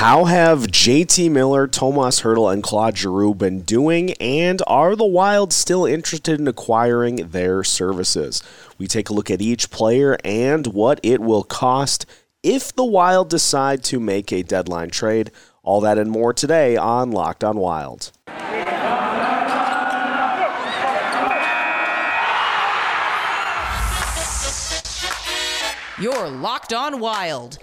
How 0.00 0.24
have 0.24 0.60
JT 0.60 1.30
Miller, 1.30 1.66
Tomas 1.66 2.22
Hertl, 2.22 2.50
and 2.50 2.62
Claude 2.62 2.96
Giroux 2.96 3.34
been 3.34 3.60
doing, 3.60 4.14
and 4.14 4.62
are 4.66 4.96
the 4.96 5.04
Wild 5.04 5.52
still 5.52 5.84
interested 5.84 6.40
in 6.40 6.48
acquiring 6.48 7.16
their 7.16 7.62
services? 7.62 8.42
We 8.78 8.86
take 8.86 9.10
a 9.10 9.12
look 9.12 9.30
at 9.30 9.42
each 9.42 9.68
player 9.68 10.16
and 10.24 10.68
what 10.68 11.00
it 11.02 11.20
will 11.20 11.42
cost 11.42 12.06
if 12.42 12.74
the 12.74 12.82
Wild 12.82 13.28
decide 13.28 13.84
to 13.84 14.00
make 14.00 14.32
a 14.32 14.42
deadline 14.42 14.88
trade. 14.88 15.32
All 15.62 15.82
that 15.82 15.98
and 15.98 16.10
more 16.10 16.32
today 16.32 16.78
on 16.78 17.10
Locked 17.10 17.44
on 17.44 17.58
Wild. 17.58 18.10
You're 26.00 26.30
Locked 26.30 26.72
on 26.72 27.00
Wild. 27.00 27.58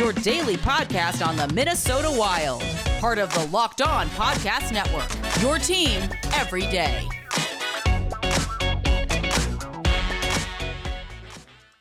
Your 0.00 0.14
daily 0.14 0.56
podcast 0.56 1.24
on 1.24 1.36
the 1.36 1.46
Minnesota 1.52 2.10
Wild. 2.10 2.62
Part 3.00 3.18
of 3.18 3.30
the 3.34 3.44
Locked 3.48 3.82
on 3.82 4.08
Podcast 4.08 4.72
Network. 4.72 5.06
Your 5.42 5.58
team 5.58 6.08
every 6.32 6.62
day. 6.62 7.06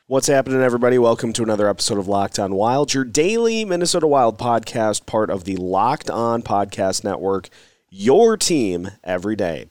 What's 0.07 0.27
happening, 0.27 0.61
everybody? 0.61 0.99
Welcome 0.99 1.31
to 1.31 1.43
another 1.43 1.69
episode 1.69 1.97
of 1.97 2.09
Locked 2.09 2.39
On 2.39 2.55
Wild, 2.55 2.93
your 2.93 3.05
daily 3.05 3.63
Minnesota 3.63 4.05
Wild 4.05 4.37
podcast, 4.37 5.05
part 5.05 5.29
of 5.29 5.45
the 5.45 5.55
Locked 5.55 6.09
On 6.09 6.41
Podcast 6.41 7.05
Network, 7.05 7.47
your 7.89 8.35
team 8.35 8.89
every 9.01 9.37
day. 9.37 9.69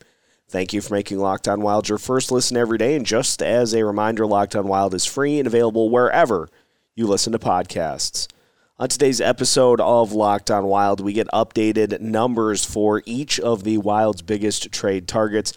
Thank 0.48 0.72
you 0.72 0.80
for 0.80 0.94
making 0.94 1.18
Locked 1.18 1.48
On 1.48 1.60
Wild 1.60 1.90
your 1.90 1.98
first 1.98 2.32
listen 2.32 2.56
every 2.56 2.78
day. 2.78 2.96
And 2.96 3.04
just 3.04 3.42
as 3.42 3.74
a 3.74 3.84
reminder, 3.84 4.26
Locked 4.26 4.56
On 4.56 4.66
Wild 4.66 4.94
is 4.94 5.04
free 5.04 5.38
and 5.38 5.46
available 5.46 5.90
wherever 5.90 6.48
you 6.94 7.06
listen 7.06 7.34
to 7.34 7.38
podcasts. 7.38 8.26
On 8.80 8.88
today's 8.88 9.20
episode 9.20 9.80
of 9.80 10.12
Locked 10.12 10.52
On 10.52 10.66
Wild, 10.66 11.00
we 11.00 11.12
get 11.12 11.26
updated 11.34 11.98
numbers 11.98 12.64
for 12.64 13.02
each 13.06 13.40
of 13.40 13.64
the 13.64 13.78
Wild's 13.78 14.22
biggest 14.22 14.70
trade 14.70 15.08
targets 15.08 15.52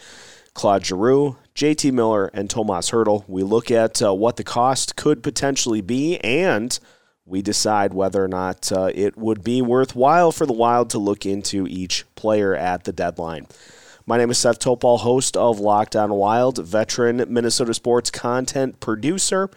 Claude 0.56 0.84
Giroux, 0.84 1.38
JT 1.54 1.92
Miller, 1.92 2.32
and 2.34 2.50
Tomas 2.50 2.90
Hertl. 2.90 3.24
We 3.28 3.44
look 3.44 3.70
at 3.70 4.02
uh, 4.02 4.16
what 4.16 4.38
the 4.38 4.44
cost 4.44 4.96
could 4.96 5.22
potentially 5.22 5.82
be 5.82 6.18
and 6.22 6.80
we 7.24 7.44
decide 7.44 7.94
whether 7.94 8.24
or 8.24 8.28
not 8.28 8.72
uh, 8.72 8.90
it 8.96 9.16
would 9.16 9.44
be 9.44 9.62
worthwhile 9.62 10.32
for 10.32 10.48
the 10.48 10.54
Wild 10.54 10.90
to 10.90 10.98
look 10.98 11.24
into 11.24 11.68
each 11.68 12.06
player 12.16 12.56
at 12.56 12.86
the 12.86 12.92
deadline. 12.92 13.46
My 14.08 14.18
name 14.18 14.32
is 14.32 14.40
Seth 14.40 14.58
Topal, 14.58 14.98
host 14.98 15.38
of 15.38 15.60
Locked 15.60 15.96
On 15.96 16.10
Wild, 16.10 16.58
veteran 16.66 17.24
Minnesota 17.32 17.76
sports 17.76 18.10
content 18.10 18.80
producer 18.80 19.52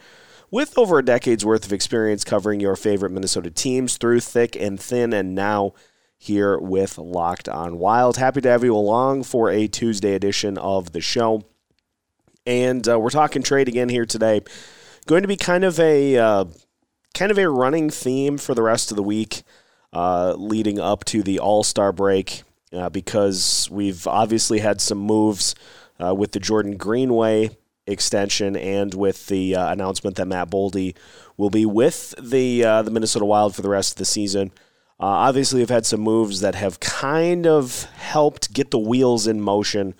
with 0.55 0.77
over 0.77 0.99
a 0.99 1.03
decade's 1.03 1.43
worth 1.43 1.65
of 1.65 1.73
experience 1.73 2.23
covering 2.23 2.61
your 2.61 2.77
favorite 2.77 3.11
Minnesota 3.11 3.51
teams 3.51 3.97
through 3.97 4.21
thick 4.21 4.55
and 4.55 4.79
thin, 4.79 5.11
and 5.11 5.35
now 5.35 5.73
here 6.17 6.57
with 6.57 6.97
Locked 6.97 7.49
On 7.49 7.77
Wild. 7.77 8.15
Happy 8.15 8.39
to 8.39 8.47
have 8.47 8.63
you 8.63 8.73
along 8.73 9.23
for 9.23 9.49
a 9.49 9.67
Tuesday 9.67 10.13
edition 10.13 10.57
of 10.57 10.93
the 10.93 11.01
show. 11.01 11.43
And 12.45 12.87
uh, 12.87 12.97
we're 12.97 13.09
talking 13.09 13.43
trade 13.43 13.67
again 13.67 13.89
here 13.89 14.05
today. 14.05 14.43
Going 15.07 15.23
to 15.23 15.27
be 15.27 15.35
kind 15.35 15.65
of 15.65 15.77
a 15.77 16.17
uh, 16.17 16.45
kind 17.13 17.31
of 17.31 17.37
a 17.37 17.49
running 17.49 17.89
theme 17.89 18.37
for 18.37 18.55
the 18.55 18.63
rest 18.63 18.91
of 18.91 18.95
the 18.95 19.03
week, 19.03 19.43
uh, 19.91 20.35
leading 20.37 20.79
up 20.79 21.03
to 21.05 21.21
the 21.21 21.37
All 21.37 21.65
Star 21.65 21.91
break 21.91 22.43
uh, 22.71 22.87
because 22.87 23.67
we've 23.69 24.07
obviously 24.07 24.59
had 24.59 24.79
some 24.79 24.99
moves 24.99 25.53
uh, 26.01 26.15
with 26.15 26.31
the 26.31 26.39
Jordan 26.39 26.77
Greenway 26.77 27.49
extension 27.87 28.55
and 28.55 28.93
with 28.93 29.27
the 29.27 29.55
uh, 29.55 29.71
announcement 29.71 30.15
that 30.17 30.27
Matt 30.27 30.49
Boldy 30.49 30.95
will 31.37 31.49
be 31.49 31.65
with 31.65 32.13
the 32.21 32.63
uh, 32.63 32.81
the 32.81 32.91
Minnesota 32.91 33.25
Wild 33.25 33.55
for 33.55 33.61
the 33.61 33.69
rest 33.69 33.93
of 33.93 33.97
the 33.97 34.05
season. 34.05 34.51
Uh, 34.99 35.27
obviously, 35.27 35.59
we've 35.59 35.69
had 35.69 35.85
some 35.85 35.99
moves 35.99 36.39
that 36.39 36.55
have 36.55 36.79
kind 36.79 37.45
of 37.45 37.83
helped 37.95 38.53
get 38.53 38.71
the 38.71 38.79
wheels 38.79 39.27
in 39.27 39.41
motion 39.41 39.93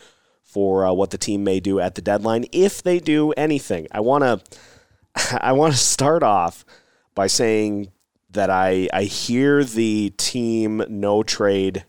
for 0.43 0.85
uh, 0.85 0.93
what 0.93 1.11
the 1.11 1.17
team 1.17 1.43
may 1.43 1.59
do 1.59 1.79
at 1.79 1.95
the 1.95 2.01
deadline 2.01 2.45
if 2.51 2.81
they 2.81 2.99
do 2.99 3.31
anything. 3.33 3.87
I 3.91 3.99
want 3.99 4.23
to 4.23 5.39
I 5.43 5.51
want 5.51 5.73
to 5.73 5.79
start 5.79 6.23
off 6.23 6.65
by 7.13 7.27
saying 7.27 7.91
that 8.31 8.49
I 8.49 8.87
I 8.93 9.03
hear 9.03 9.63
the 9.63 10.13
team 10.17 10.83
no 10.87 11.23
trade 11.23 11.85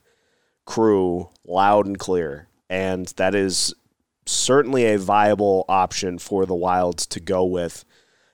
crew 0.65 1.31
loud 1.47 1.87
and 1.87 1.99
clear. 1.99 2.49
And 2.69 3.07
that 3.17 3.35
is 3.35 3.73
certainly 4.27 4.85
a 4.85 4.99
viable 4.99 5.65
option 5.69 6.19
for 6.19 6.47
the 6.47 6.55
Wilds 6.55 7.07
to 7.07 7.21
go 7.21 7.45
with 7.45 7.85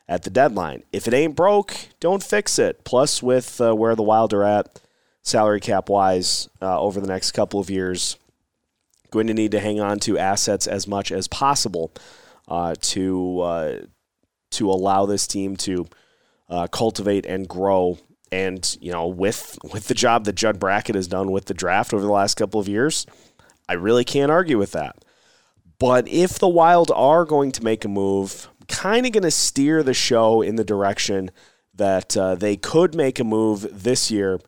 at 0.08 0.22
the 0.24 0.30
deadline. 0.30 0.82
If 0.92 1.06
it 1.06 1.14
ain't 1.14 1.36
broke, 1.36 1.74
don't 2.00 2.22
fix 2.22 2.58
it. 2.58 2.84
Plus, 2.84 3.22
with 3.22 3.60
uh, 3.60 3.74
where 3.74 3.94
the 3.94 4.02
Wild 4.02 4.32
are 4.32 4.44
at, 4.44 4.80
salary 5.22 5.60
cap 5.60 5.88
wise, 5.88 6.48
uh, 6.60 6.80
over 6.80 7.00
the 7.00 7.06
next 7.06 7.32
couple 7.32 7.60
of 7.60 7.70
years, 7.70 8.16
going 9.10 9.26
to 9.26 9.34
need 9.34 9.52
to 9.52 9.60
hang 9.60 9.80
on 9.80 9.98
to 10.00 10.18
assets 10.18 10.66
as 10.66 10.88
much 10.88 11.12
as 11.12 11.28
possible 11.28 11.92
uh, 12.48 12.74
to 12.80 13.40
uh, 13.40 13.76
to 14.50 14.70
allow 14.70 15.06
this 15.06 15.26
team 15.26 15.56
to 15.56 15.86
uh, 16.48 16.66
cultivate 16.66 17.24
and 17.26 17.48
grow 17.48 17.98
and 18.32 18.78
you 18.80 18.90
know, 18.90 19.06
with 19.06 19.58
with 19.72 19.88
the 19.88 19.94
job 19.94 20.24
that 20.24 20.32
Judd 20.32 20.58
Brackett 20.58 20.96
has 20.96 21.06
done 21.06 21.30
with 21.30 21.44
the 21.44 21.54
draft 21.54 21.92
over 21.92 22.02
the 22.02 22.10
last 22.10 22.34
couple 22.34 22.58
of 22.58 22.66
years, 22.66 23.06
I 23.68 23.74
really 23.74 24.04
can't 24.04 24.30
argue 24.30 24.58
with 24.58 24.72
that. 24.72 25.01
But 25.82 26.06
if 26.06 26.38
the 26.38 26.46
Wild 26.46 26.92
are 26.94 27.24
going 27.24 27.50
to 27.50 27.64
make 27.64 27.84
a 27.84 27.88
move, 27.88 28.48
kind 28.68 29.04
of 29.04 29.10
going 29.10 29.24
to 29.24 29.32
steer 29.32 29.82
the 29.82 29.92
show 29.92 30.40
in 30.40 30.54
the 30.54 30.62
direction 30.62 31.32
that 31.74 32.16
uh, 32.16 32.36
they 32.36 32.56
could 32.56 32.94
make 32.94 33.18
a 33.18 33.24
move 33.24 33.82
this 33.82 34.08
year 34.08 34.38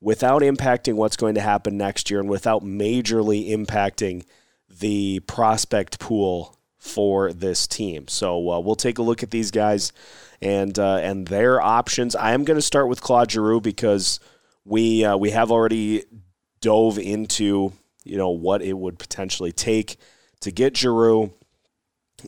without 0.00 0.42
impacting 0.42 0.94
what's 0.94 1.16
going 1.16 1.34
to 1.34 1.40
happen 1.40 1.76
next 1.76 2.12
year 2.12 2.20
and 2.20 2.28
without 2.28 2.62
majorly 2.62 3.50
impacting 3.50 4.24
the 4.70 5.18
prospect 5.26 5.98
pool 5.98 6.56
for 6.78 7.32
this 7.32 7.66
team. 7.66 8.06
So 8.06 8.52
uh, 8.52 8.60
we'll 8.60 8.76
take 8.76 8.98
a 8.98 9.02
look 9.02 9.24
at 9.24 9.32
these 9.32 9.50
guys 9.50 9.92
and 10.40 10.78
uh, 10.78 10.98
and 10.98 11.26
their 11.26 11.60
options. 11.60 12.14
I 12.14 12.34
am 12.34 12.44
going 12.44 12.58
to 12.58 12.62
start 12.62 12.88
with 12.88 13.00
Claude 13.00 13.32
Giroux 13.32 13.60
because 13.60 14.20
we 14.64 15.04
uh, 15.04 15.16
we 15.16 15.30
have 15.30 15.50
already 15.50 16.04
dove 16.60 17.00
into 17.00 17.72
you 18.04 18.16
know 18.16 18.30
what 18.30 18.62
it 18.62 18.74
would 18.74 19.00
potentially 19.00 19.50
take 19.50 19.96
to 20.44 20.52
get 20.52 20.76
Giroux 20.76 21.32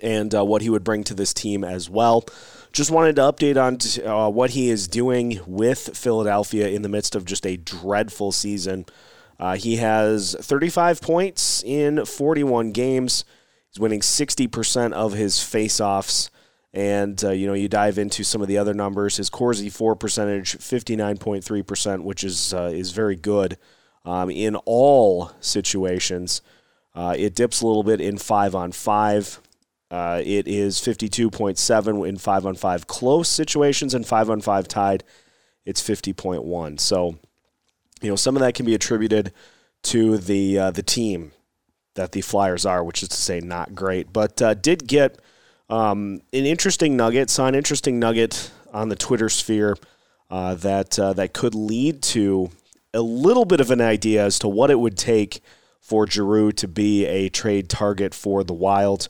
and 0.03 0.35
uh, 0.35 0.45
what 0.45 0.63
he 0.63 0.71
would 0.71 0.85
bring 0.85 1.05
to 1.05 1.15
this 1.15 1.33
team 1.33 1.65
as 1.65 1.89
well. 1.89 2.25
Just 2.73 2.91
wanted 2.91 3.17
to 3.17 3.23
update 3.23 3.57
on 3.57 3.79
uh, 4.07 4.31
what 4.31 4.51
he 4.51 4.69
is 4.69 4.89
doing 4.89 5.41
with 5.47 5.97
Philadelphia 5.97 6.69
in 6.69 6.83
the 6.83 6.89
midst 6.89 7.15
of 7.15 7.25
just 7.25 7.47
a 7.47 7.57
dreadful 7.57 8.33
season. 8.33 8.85
Uh, 9.39 9.57
he 9.57 9.77
has 9.77 10.37
35 10.41 11.01
points 11.01 11.63
in 11.65 12.05
41 12.05 12.73
games. 12.73 13.25
He's 13.71 13.81
winning 13.81 14.01
60% 14.01 14.93
of 14.93 15.13
his 15.13 15.37
faceoffs. 15.37 16.31
And, 16.73 17.23
uh, 17.25 17.31
you 17.31 17.47
know, 17.47 17.55
you 17.55 17.69
dive 17.69 17.97
into 17.97 18.23
some 18.23 18.43
of 18.43 18.49
the 18.49 18.59
other 18.59 18.75
numbers. 18.75 19.17
His 19.17 19.31
Corsi 19.31 19.71
for 19.71 19.97
percentage, 19.97 20.59
59.3%, 20.59 22.03
which 22.03 22.23
is, 22.23 22.53
uh, 22.53 22.71
is 22.75 22.91
very 22.91 23.17
good 23.17 23.57
um, 24.05 24.31
in 24.31 24.57
all 24.67 25.33
situations. 25.41 26.43
Uh, 26.97 27.15
it 27.17 27.35
dips 27.35 27.61
a 27.61 27.67
little 27.67 27.83
bit 27.83 28.01
in 28.01 28.17
five 28.17 28.55
on 28.55 28.73
five. 28.73 29.39
Uh, 29.91 30.21
it 30.25 30.49
is 30.49 30.79
52.7 30.79 32.09
in 32.09 32.17
five 32.17 32.47
on 32.47 32.57
five 32.57 32.87
close 32.87 33.29
situations 33.29 33.95
and 33.95 34.07
five 34.07 34.31
on 34.31 34.41
five 34.41 34.67
tied. 34.67 35.05
It's 35.67 35.87
50.1. 35.87 36.81
So, 36.81 37.19
you 38.01 38.09
know, 38.09 38.17
some 38.17 38.35
of 38.35 38.41
that 38.41 38.55
can 38.55 38.65
be 38.65 38.75
attributed 38.75 39.33
to 39.83 40.17
the 40.17 40.59
uh, 40.59 40.71
the 40.71 40.83
team 40.83 41.33
that 41.95 42.13
the 42.13 42.21
Flyers 42.21 42.65
are, 42.65 42.83
which 42.83 43.03
is 43.03 43.11
to 43.11 43.17
say, 43.17 43.41
not 43.41 43.75
great. 43.75 44.13
But 44.13 44.41
uh, 44.41 44.55
did 44.55 44.89
get 44.89 45.19
um, 45.69 46.23
an 46.33 46.47
interesting 46.47 46.97
nugget, 46.97 47.31
saw 47.31 47.47
an 47.47 47.55
interesting 47.55 47.99
nugget 47.99 48.51
on 48.73 48.89
the 48.89 48.97
Twitter 48.97 49.29
sphere 49.29 49.77
uh, 50.31 50.55
that 50.57 50.99
uh, 50.99 51.13
that 51.13 51.33
could 51.33 51.55
lead 51.55 52.03
to 52.03 52.51
a 52.95 53.01
little 53.03 53.45
bit 53.45 53.61
of 53.61 53.71
an 53.71 53.81
idea 53.81 54.25
as 54.25 54.39
to 54.39 54.49
what 54.49 54.71
it 54.71 54.79
would 54.79 54.97
take 54.97 55.41
for 55.87 56.05
Giroux 56.05 56.51
to 56.51 56.67
be 56.67 57.07
a 57.07 57.29
trade 57.29 57.69
target 57.69 58.13
for 58.13 58.43
the 58.43 58.53
Wild. 58.53 59.09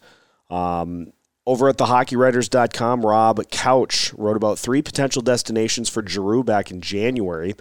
Um, 0.51 1.13
over 1.47 1.71
at 1.71 1.79
thehockeywriters.com, 1.79 3.07
Rob 3.07 3.51
Couch 3.51 4.13
wrote 4.15 4.37
about 4.37 4.59
three 4.59 4.83
potential 4.83 5.23
destinations 5.23 5.89
for 5.89 6.07
Giroux 6.07 6.45
back 6.45 6.71
in 6.71 6.83
January. 6.83 7.55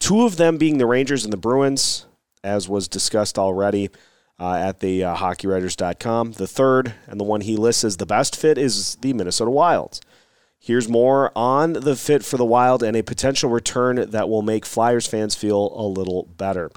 Two 0.00 0.24
of 0.24 0.38
them 0.38 0.58
being 0.58 0.78
the 0.78 0.86
Rangers 0.86 1.22
and 1.22 1.32
the 1.32 1.36
Bruins, 1.36 2.06
as 2.42 2.68
was 2.68 2.88
discussed 2.88 3.38
already 3.38 3.90
uh, 4.40 4.54
at 4.54 4.80
the 4.80 5.04
uh, 5.04 5.14
hockeywriters.com. 5.14 6.32
The 6.32 6.46
third, 6.48 6.94
and 7.06 7.20
the 7.20 7.24
one 7.24 7.42
he 7.42 7.56
lists 7.56 7.84
as 7.84 7.98
the 7.98 8.06
best 8.06 8.34
fit, 8.34 8.58
is 8.58 8.96
the 8.96 9.12
Minnesota 9.12 9.52
Wild. 9.52 10.00
Here's 10.60 10.88
more 10.88 11.30
on 11.36 11.72
the 11.72 11.96
fit 11.96 12.24
for 12.24 12.36
the 12.36 12.44
Wild 12.44 12.82
and 12.82 12.96
a 12.96 13.02
potential 13.02 13.48
return 13.48 14.10
that 14.10 14.28
will 14.28 14.42
make 14.42 14.66
Flyers 14.66 15.06
fans 15.06 15.34
feel 15.34 15.72
a 15.74 15.86
little 15.86 16.24
better. 16.36 16.70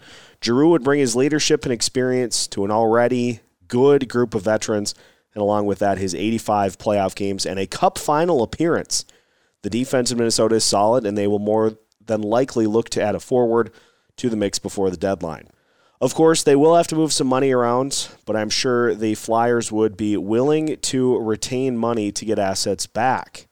Giroux 0.44 0.70
would 0.70 0.84
bring 0.84 1.00
his 1.00 1.16
leadership 1.16 1.64
and 1.64 1.74
experience 1.74 2.48
to 2.48 2.64
an 2.64 2.72
already 2.72 3.42
good 3.68 4.08
group 4.08 4.36
of 4.36 4.44
veterans, 4.44 4.94
and 5.34 5.42
along 5.42 5.66
with 5.66 5.80
that, 5.80 5.98
his 5.98 6.14
85 6.14 6.78
playoff 6.78 7.16
games 7.16 7.46
and 7.46 7.60
a 7.60 7.68
cup 7.68 7.98
final 7.98 8.44
appearance. 8.44 9.06
The 9.64 9.70
defense 9.70 10.12
in 10.12 10.18
Minnesota 10.18 10.56
is 10.56 10.64
solid, 10.64 11.06
and 11.06 11.18
they 11.18 11.28
will 11.28 11.40
more 11.40 11.78
than 12.06 12.22
likely 12.22 12.68
look 12.68 12.90
to 12.90 13.02
add 13.02 13.16
a 13.16 13.20
forward 13.20 13.72
to 14.18 14.30
the 14.30 14.36
mix 14.36 14.60
before 14.60 14.90
the 14.90 14.98
deadline. 14.98 15.48
Of 16.00 16.16
course, 16.16 16.44
they 16.44 16.56
will 16.56 16.76
have 16.76 16.88
to 16.88 16.96
move 16.96 17.14
some 17.14 17.28
money 17.28 17.52
around, 17.52 18.10
but 18.26 18.36
I'm 18.36 18.50
sure 18.50 18.96
the 18.96 19.16
Flyers 19.16 19.72
would 19.72 19.96
be 19.96 20.18
willing 20.18 20.78
to 20.78 21.18
retain 21.20 21.78
money 21.78 22.12
to 22.12 22.26
get 22.26 22.40
assets 22.40 22.88
back. 22.88 23.48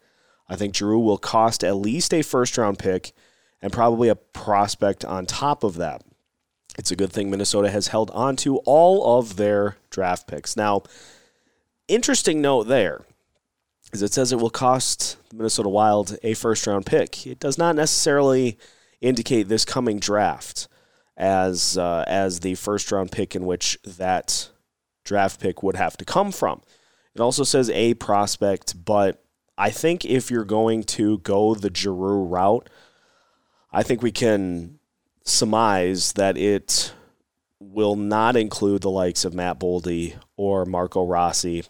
I 0.49 0.55
think 0.55 0.75
Giroux 0.75 0.99
will 0.99 1.17
cost 1.17 1.63
at 1.63 1.75
least 1.75 2.13
a 2.13 2.21
first 2.21 2.57
round 2.57 2.79
pick 2.79 3.13
and 3.61 3.71
probably 3.71 4.09
a 4.09 4.15
prospect 4.15 5.05
on 5.05 5.25
top 5.25 5.63
of 5.63 5.75
that. 5.75 6.03
It's 6.77 6.91
a 6.91 6.95
good 6.95 7.11
thing 7.11 7.29
Minnesota 7.29 7.69
has 7.69 7.87
held 7.87 8.09
on 8.11 8.35
to 8.37 8.57
all 8.59 9.19
of 9.19 9.35
their 9.35 9.77
draft 9.89 10.27
picks. 10.27 10.55
Now, 10.55 10.83
interesting 11.87 12.41
note 12.41 12.63
there 12.63 13.05
is 13.91 14.01
it 14.01 14.13
says 14.13 14.31
it 14.31 14.39
will 14.39 14.49
cost 14.49 15.17
the 15.29 15.35
Minnesota 15.35 15.69
Wild 15.69 16.17
a 16.23 16.33
first 16.33 16.65
round 16.65 16.85
pick. 16.85 17.27
It 17.27 17.39
does 17.39 17.57
not 17.57 17.75
necessarily 17.75 18.57
indicate 19.01 19.47
this 19.47 19.65
coming 19.65 19.99
draft 19.99 20.67
as 21.17 21.77
uh, 21.77 22.05
as 22.07 22.39
the 22.39 22.55
first 22.55 22.91
round 22.91 23.11
pick 23.11 23.35
in 23.35 23.45
which 23.45 23.77
that 23.83 24.49
draft 25.03 25.39
pick 25.39 25.63
would 25.63 25.75
have 25.75 25.97
to 25.97 26.05
come 26.05 26.31
from. 26.31 26.61
It 27.13 27.21
also 27.21 27.43
says 27.43 27.69
a 27.71 27.95
prospect, 27.95 28.85
but 28.85 29.23
I 29.59 29.71
think 29.71 30.05
if 30.05 30.31
you're 30.31 30.45
going 30.45 30.83
to 30.83 31.17
go 31.19 31.53
the 31.53 31.69
Giroux 31.71 32.23
route, 32.23 32.69
I 33.73 33.83
think 33.83 34.01
we 34.01 34.13
can 34.13 34.79
surmise 35.25 36.13
that 36.13 36.37
it 36.37 36.93
will 37.59 37.97
not 37.97 38.37
include 38.37 38.81
the 38.81 38.89
likes 38.89 39.25
of 39.25 39.33
Matt 39.33 39.59
Boldy 39.59 40.15
or 40.37 40.65
Marco 40.65 41.05
Rossi 41.05 41.65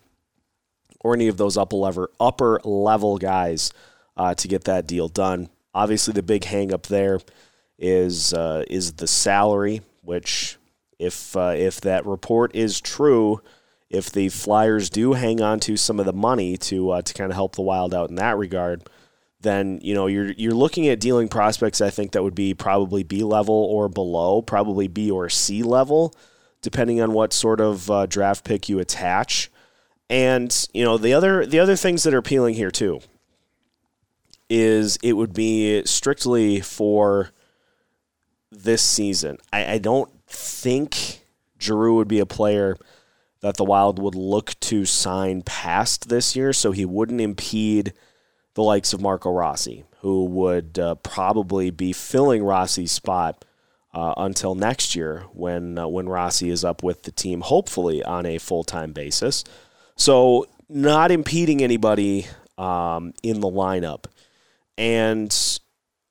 or 1.00 1.16
any 1.16 1.28
of 1.30 1.38
those 1.38 1.58
upper 1.58 1.78
level, 1.78 2.08
upper 2.20 2.62
level 2.64 3.18
guys 3.18 3.74
uh, 4.16 4.36
to 4.36 4.48
get 4.48 4.66
that 4.66 4.86
deal 4.86 5.08
done. 5.08 5.50
Obviously, 5.74 6.14
the 6.14 6.22
big 6.22 6.44
hang 6.44 6.72
up 6.72 6.88
there 6.88 7.20
is 7.80 8.34
uh, 8.34 8.64
is 8.70 8.94
the 8.94 9.08
salary, 9.08 9.82
which 10.04 10.58
if 11.00 11.36
uh, 11.36 11.54
if 11.56 11.82
that 11.82 12.06
report 12.06 12.56
is 12.56 12.80
true, 12.80 13.42
if 13.90 14.12
the 14.12 14.30
Flyers 14.30 14.90
do 14.90 15.14
hang 15.14 15.42
on 15.42 15.60
to 15.62 15.76
some 15.76 16.00
of 16.00 16.06
the 16.06 16.14
money 16.14 16.58
to 16.58 16.92
uh, 16.92 17.02
to 17.02 17.14
kind 17.14 17.32
of 17.32 17.36
help 17.36 17.56
the 17.56 17.62
Wild 17.62 17.94
out 17.94 18.10
in 18.10 18.16
that 18.16 18.38
regard, 18.38 18.88
then 19.42 19.80
you 19.82 19.94
know 19.94 20.08
you're 20.08 20.32
you're 20.32 20.54
looking 20.54 20.88
at 20.88 21.00
dealing 21.00 21.28
prospects. 21.28 21.82
I 21.82 21.90
think 21.90 22.12
that 22.12 22.24
would 22.24 22.36
be 22.36 22.54
probably 22.54 23.04
B 23.04 23.24
level 23.24 23.56
or 23.56 23.90
below, 23.90 24.42
probably 24.42 24.88
B 24.88 25.10
or 25.10 25.30
C 25.30 25.64
level, 25.64 26.14
depending 26.62 27.02
on 27.02 27.14
what 27.14 27.34
sort 27.34 27.60
of 27.60 27.90
uh, 27.90 28.06
draft 28.06 28.44
pick 28.44 28.70
you 28.70 28.80
attach. 28.80 29.50
And 30.10 30.68
you 30.74 30.84
know 30.84 30.98
the 30.98 31.14
other 31.14 31.46
the 31.46 31.60
other 31.60 31.76
things 31.76 32.04
that 32.04 32.14
are 32.14 32.20
appealing 32.20 32.56
here 32.56 32.72
too 32.72 33.02
is 34.50 34.98
it 35.04 35.14
would 35.14 35.34
be 35.34 35.84
strictly 35.86 36.60
for 36.60 37.30
this 38.52 38.82
season. 38.82 39.38
I, 39.54 39.74
I 39.74 39.78
don't 39.78 40.10
think 40.28 41.22
Giroux 41.60 41.96
would 41.96 42.08
be 42.08 42.20
a 42.20 42.26
player 42.26 42.76
that 43.42 43.58
the 43.58 43.64
Wild 43.64 44.00
would 44.00 44.16
look 44.16 44.60
to 44.62 44.86
sign 44.86 45.42
past 45.42 46.10
this 46.10 46.36
year, 46.36 46.54
so 46.54 46.72
he 46.72 46.86
wouldn't 46.86 47.22
impede 47.22 47.94
the 48.54 48.64
likes 48.64 48.92
of 48.94 49.02
Marco 49.02 49.32
Rossi, 49.32 49.86
who 50.02 50.26
would 50.26 50.78
uh, 50.78 50.96
probably 50.96 51.70
be 51.70 51.94
filling 51.94 52.44
Rossi's 52.44 52.92
spot 52.92 53.46
uh, 53.94 54.14
until 54.18 54.56
next 54.56 54.96
year 54.96 55.26
when 55.34 55.78
uh, 55.78 55.88
when 55.88 56.10
Rossi 56.10 56.50
is 56.50 56.64
up 56.64 56.84
with 56.84 57.04
the 57.04 57.12
team, 57.12 57.42
hopefully 57.42 58.04
on 58.04 58.26
a 58.26 58.38
full 58.38 58.64
time 58.64 58.92
basis. 58.92 59.44
So 59.96 60.48
not 60.68 61.12
impeding 61.12 61.64
anybody 61.64 62.28
um, 62.58 63.14
in 63.24 63.40
the 63.40 63.50
lineup, 63.50 64.06
and 64.78 65.36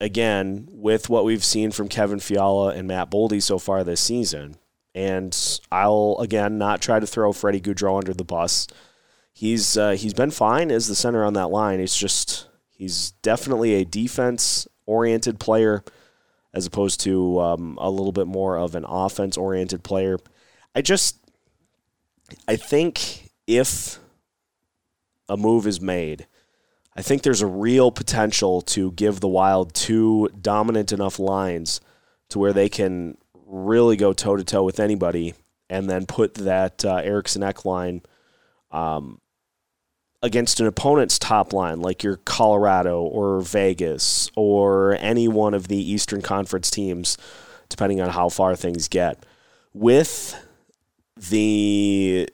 again 0.00 0.68
with 0.70 1.08
what 1.08 1.24
we've 1.24 1.44
seen 1.44 1.70
from 1.70 1.88
Kevin 1.88 2.20
Fiala 2.20 2.74
and 2.74 2.88
Matt 2.88 3.10
Boldy 3.10 3.42
so 3.42 3.58
far 3.58 3.84
this 3.84 4.00
season. 4.00 4.56
And 4.98 5.60
I'll 5.70 6.16
again 6.18 6.58
not 6.58 6.82
try 6.82 6.98
to 6.98 7.06
throw 7.06 7.32
Freddie 7.32 7.60
Gaudreau 7.60 7.98
under 7.98 8.12
the 8.12 8.24
bus. 8.24 8.66
He's 9.32 9.76
uh, 9.76 9.92
he's 9.92 10.12
been 10.12 10.32
fine 10.32 10.72
as 10.72 10.88
the 10.88 10.96
center 10.96 11.24
on 11.24 11.34
that 11.34 11.50
line. 11.50 11.78
It's 11.78 11.96
just 11.96 12.48
he's 12.68 13.12
definitely 13.22 13.74
a 13.74 13.84
defense 13.84 14.66
oriented 14.86 15.38
player 15.38 15.84
as 16.52 16.66
opposed 16.66 16.98
to 17.02 17.38
um, 17.40 17.78
a 17.80 17.88
little 17.88 18.10
bit 18.10 18.26
more 18.26 18.58
of 18.58 18.74
an 18.74 18.84
offense 18.88 19.36
oriented 19.36 19.84
player. 19.84 20.18
I 20.74 20.82
just 20.82 21.16
I 22.48 22.56
think 22.56 23.30
if 23.46 24.00
a 25.28 25.36
move 25.36 25.68
is 25.68 25.80
made, 25.80 26.26
I 26.96 27.02
think 27.02 27.22
there's 27.22 27.42
a 27.42 27.46
real 27.46 27.92
potential 27.92 28.62
to 28.62 28.90
give 28.90 29.20
the 29.20 29.28
Wild 29.28 29.74
two 29.74 30.28
dominant 30.40 30.90
enough 30.90 31.20
lines 31.20 31.80
to 32.30 32.40
where 32.40 32.52
they 32.52 32.68
can 32.68 33.16
really 33.48 33.96
go 33.96 34.12
toe 34.12 34.36
to 34.36 34.44
toe 34.44 34.62
with 34.62 34.78
anybody, 34.78 35.34
and 35.70 35.88
then 35.88 36.06
put 36.06 36.34
that 36.34 36.84
uh, 36.84 36.96
Eriksson 36.96 37.42
Ek 37.42 37.64
line 37.64 38.02
um, 38.70 39.20
against 40.22 40.60
an 40.60 40.66
opponent's 40.66 41.18
top 41.18 41.52
line, 41.52 41.80
like 41.80 42.02
your 42.02 42.16
Colorado 42.16 43.02
or 43.02 43.40
Vegas 43.40 44.30
or 44.36 44.96
any 45.00 45.28
one 45.28 45.54
of 45.54 45.68
the 45.68 45.76
Eastern 45.76 46.22
Conference 46.22 46.70
teams, 46.70 47.16
depending 47.68 48.00
on 48.00 48.10
how 48.10 48.28
far 48.28 48.54
things 48.54 48.88
get. 48.88 49.24
With 49.72 50.34
the 51.16 52.28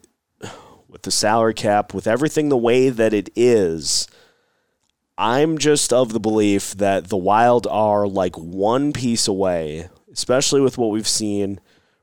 with 0.89 1.03
the 1.03 1.11
salary 1.11 1.55
cap, 1.55 1.93
with 1.95 2.07
everything 2.07 2.49
the 2.49 2.57
way 2.57 2.89
that 2.89 3.13
it 3.13 3.31
is, 3.35 4.07
I'm 5.19 5.59
just 5.59 5.93
of 5.93 6.13
the 6.13 6.21
belief 6.21 6.73
that 6.75 7.09
the 7.09 7.17
Wild 7.17 7.67
are 7.67 8.07
like 8.07 8.37
one 8.37 8.93
piece 8.93 9.29
away, 9.29 9.89
especially 10.15 10.61
with 10.61 10.79
what 10.79 10.91
we've 10.91 11.09
seen 11.09 11.61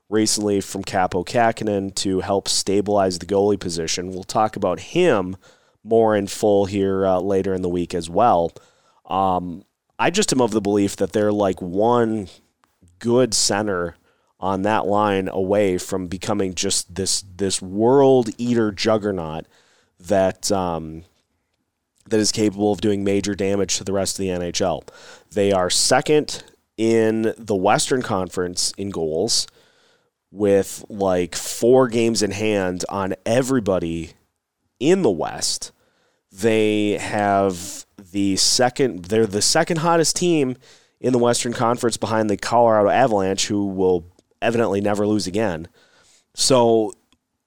recently 0.08 0.60
from 0.60 0.84
Kaapo 0.84 1.26
Kähkönen 1.26 1.94
to 1.96 2.20
help 2.20 2.46
stabilize 2.46 3.18
the 3.18 3.26
goalie 3.26 3.58
position. 3.58 4.10
We'll 4.10 4.22
talk 4.22 4.54
about 4.54 4.78
him 4.78 5.36
more 5.82 6.14
in 6.14 6.26
full 6.26 6.66
here 6.66 7.06
uh, 7.06 7.18
later 7.18 7.54
in 7.54 7.62
the 7.62 7.68
week 7.68 7.94
as 7.94 8.08
well. 8.08 8.52
Um, 9.06 9.64
I 9.98 10.10
just 10.10 10.32
am 10.32 10.40
of 10.40 10.50
the 10.50 10.60
belief 10.60 10.96
that 10.96 11.12
they're 11.12 11.32
like 11.32 11.60
one 11.60 12.28
good 12.98 13.34
center 13.34 13.96
on 14.38 14.62
that 14.62 14.86
line 14.86 15.28
away 15.28 15.78
from 15.78 16.08
becoming 16.08 16.54
just 16.54 16.94
this 16.94 17.24
this 17.36 17.62
world 17.62 18.30
eater 18.38 18.70
juggernaut 18.72 19.46
that 19.98 20.52
um, 20.52 21.04
that 22.06 22.20
is 22.20 22.32
capable 22.32 22.72
of 22.72 22.80
doing 22.80 23.04
major 23.04 23.34
damage 23.34 23.78
to 23.78 23.84
the 23.84 23.92
rest 23.92 24.18
of 24.18 24.22
the 24.22 24.28
NHL. 24.28 24.86
They 25.30 25.52
are 25.52 25.70
second 25.70 26.44
in 26.76 27.34
the 27.36 27.54
Western 27.54 28.02
Conference 28.02 28.72
in 28.76 28.90
goals 28.90 29.46
with 30.30 30.84
like 30.88 31.34
four 31.34 31.88
games 31.88 32.22
in 32.22 32.30
hand 32.30 32.84
on 32.88 33.14
everybody 33.26 34.12
in 34.80 35.02
the 35.02 35.10
West. 35.10 35.72
They 36.32 36.92
have 36.92 37.86
the 38.12 38.36
second 38.36 39.06
they're 39.06 39.26
the 39.26 39.42
second 39.42 39.78
hottest 39.78 40.16
team 40.16 40.56
in 41.00 41.12
the 41.12 41.18
Western 41.18 41.52
Conference 41.52 41.96
behind 41.96 42.30
the 42.30 42.36
Colorado 42.36 42.88
Avalanche 42.88 43.46
who 43.46 43.66
will 43.66 44.06
evidently 44.40 44.80
never 44.80 45.06
lose 45.06 45.26
again. 45.26 45.68
So, 46.34 46.92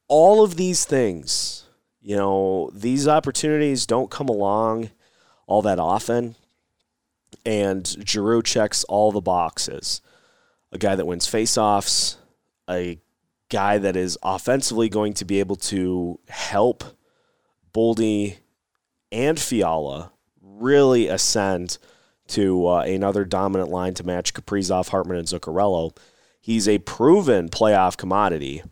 all 0.07 0.43
of 0.43 0.55
these 0.55 0.85
things, 0.85 1.65
you 2.01 2.15
know, 2.15 2.69
these 2.73 3.07
opportunities 3.07 3.87
don't 3.87 4.11
come 4.11 4.29
along 4.29 4.91
all 5.47 5.63
that 5.63 5.79
often. 5.79 6.35
And 7.45 7.87
Giroux 8.07 8.41
checks 8.41 8.83
all 8.85 9.11
the 9.11 9.21
boxes. 9.21 10.01
A 10.71 10.77
guy 10.77 10.95
that 10.95 11.05
wins 11.05 11.27
faceoffs, 11.27 12.17
a 12.69 12.99
guy 13.49 13.77
that 13.77 13.95
is 13.95 14.17
offensively 14.23 14.89
going 14.89 15.13
to 15.13 15.25
be 15.25 15.39
able 15.39 15.55
to 15.55 16.19
help 16.27 16.83
Boldy 17.73 18.37
and 19.11 19.39
Fiala 19.39 20.11
really 20.41 21.07
ascend 21.07 21.77
to 22.27 22.67
uh, 22.67 22.79
another 22.79 23.23
dominant 23.23 23.69
line 23.69 23.93
to 23.93 24.03
match 24.03 24.33
Kaprizov, 24.33 24.89
Hartman, 24.89 25.17
and 25.17 25.27
Zuccarello. 25.27 25.95
He's 26.41 26.67
a 26.67 26.79
proven 26.79 27.49
playoff 27.49 27.97
commodity. 27.97 28.63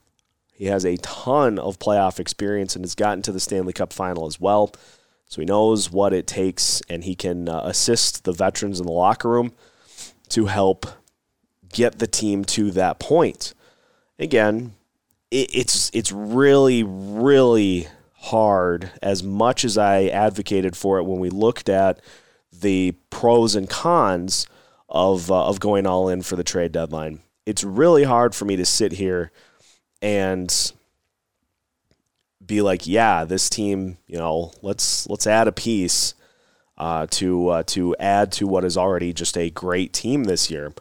He 0.53 0.65
has 0.65 0.85
a 0.85 0.97
ton 0.97 1.59
of 1.59 1.79
playoff 1.79 2.19
experience 2.19 2.75
and 2.75 2.83
has 2.83 2.95
gotten 2.95 3.21
to 3.23 3.31
the 3.31 3.39
Stanley 3.39 3.73
Cup 3.73 3.93
final 3.93 4.25
as 4.25 4.39
well. 4.39 4.71
So 5.33 5.41
he 5.41 5.47
knows 5.47 5.89
what 5.89 6.13
it 6.13 6.27
takes, 6.27 6.79
and 6.87 7.03
he 7.03 7.15
can 7.15 7.49
uh, 7.49 7.61
assist 7.63 8.23
the 8.23 8.33
veterans 8.33 8.79
in 8.79 8.85
the 8.85 8.91
locker 8.91 9.29
room 9.29 9.51
to 10.29 10.45
help 10.45 10.85
get 11.69 11.97
the 11.97 12.05
team 12.05 12.45
to 12.45 12.69
that 12.69 12.99
point. 12.99 13.55
Again, 14.19 14.75
it, 15.31 15.49
it's 15.51 15.89
it's 15.91 16.11
really 16.11 16.83
really 16.83 17.87
hard. 18.13 18.91
As 19.01 19.23
much 19.23 19.65
as 19.65 19.75
I 19.75 20.03
advocated 20.03 20.77
for 20.77 20.99
it 20.99 21.05
when 21.05 21.19
we 21.19 21.31
looked 21.31 21.67
at 21.67 21.99
the 22.51 22.91
pros 23.09 23.55
and 23.55 23.67
cons 23.67 24.45
of 24.87 25.31
uh, 25.31 25.47
of 25.47 25.59
going 25.59 25.87
all 25.87 26.09
in 26.09 26.21
for 26.21 26.35
the 26.35 26.43
trade 26.43 26.73
deadline, 26.73 27.21
it's 27.47 27.63
really 27.63 28.03
hard 28.03 28.35
for 28.35 28.45
me 28.45 28.55
to 28.55 28.67
sit 28.67 28.91
here 28.91 29.31
and 29.99 30.73
be 32.45 32.61
like, 32.61 32.87
yeah, 32.87 33.25
this 33.25 33.49
team, 33.49 33.97
you 34.07 34.17
know, 34.17 34.51
let's 34.61 35.07
let's 35.09 35.27
add 35.27 35.47
a 35.47 35.51
piece 35.51 36.13
uh, 36.77 37.07
to 37.11 37.49
uh, 37.49 37.63
to 37.67 37.95
add 37.99 38.31
to 38.33 38.47
what 38.47 38.65
is 38.65 38.77
already 38.77 39.13
just 39.13 39.37
a 39.37 39.49
great 39.49 39.93
team 39.93 40.25
this 40.25 40.49
year. 40.49 40.73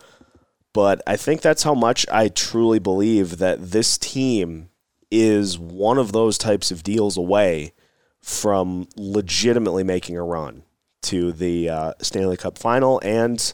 But 0.73 1.03
I 1.07 1.17
think 1.17 1.43
that's 1.43 1.65
how 1.65 1.75
much 1.75 2.07
I 2.11 2.29
truly 2.29 2.79
believe 2.79 3.39
that 3.39 3.71
this 3.73 3.99
team 3.99 4.71
is 5.11 5.59
one 5.59 5.99
of 5.99 6.13
those 6.13 6.39
types 6.39 6.71
of 6.71 6.83
deals 6.83 7.19
away 7.19 7.75
from 8.23 8.89
legitimately 8.97 9.85
making 9.85 10.17
a 10.17 10.25
run 10.25 10.63
to 11.03 11.33
the 11.33 11.69
uh, 11.69 11.93
Stanley 12.01 12.39
Cup 12.39 12.57
final. 12.57 13.01
And 13.05 13.53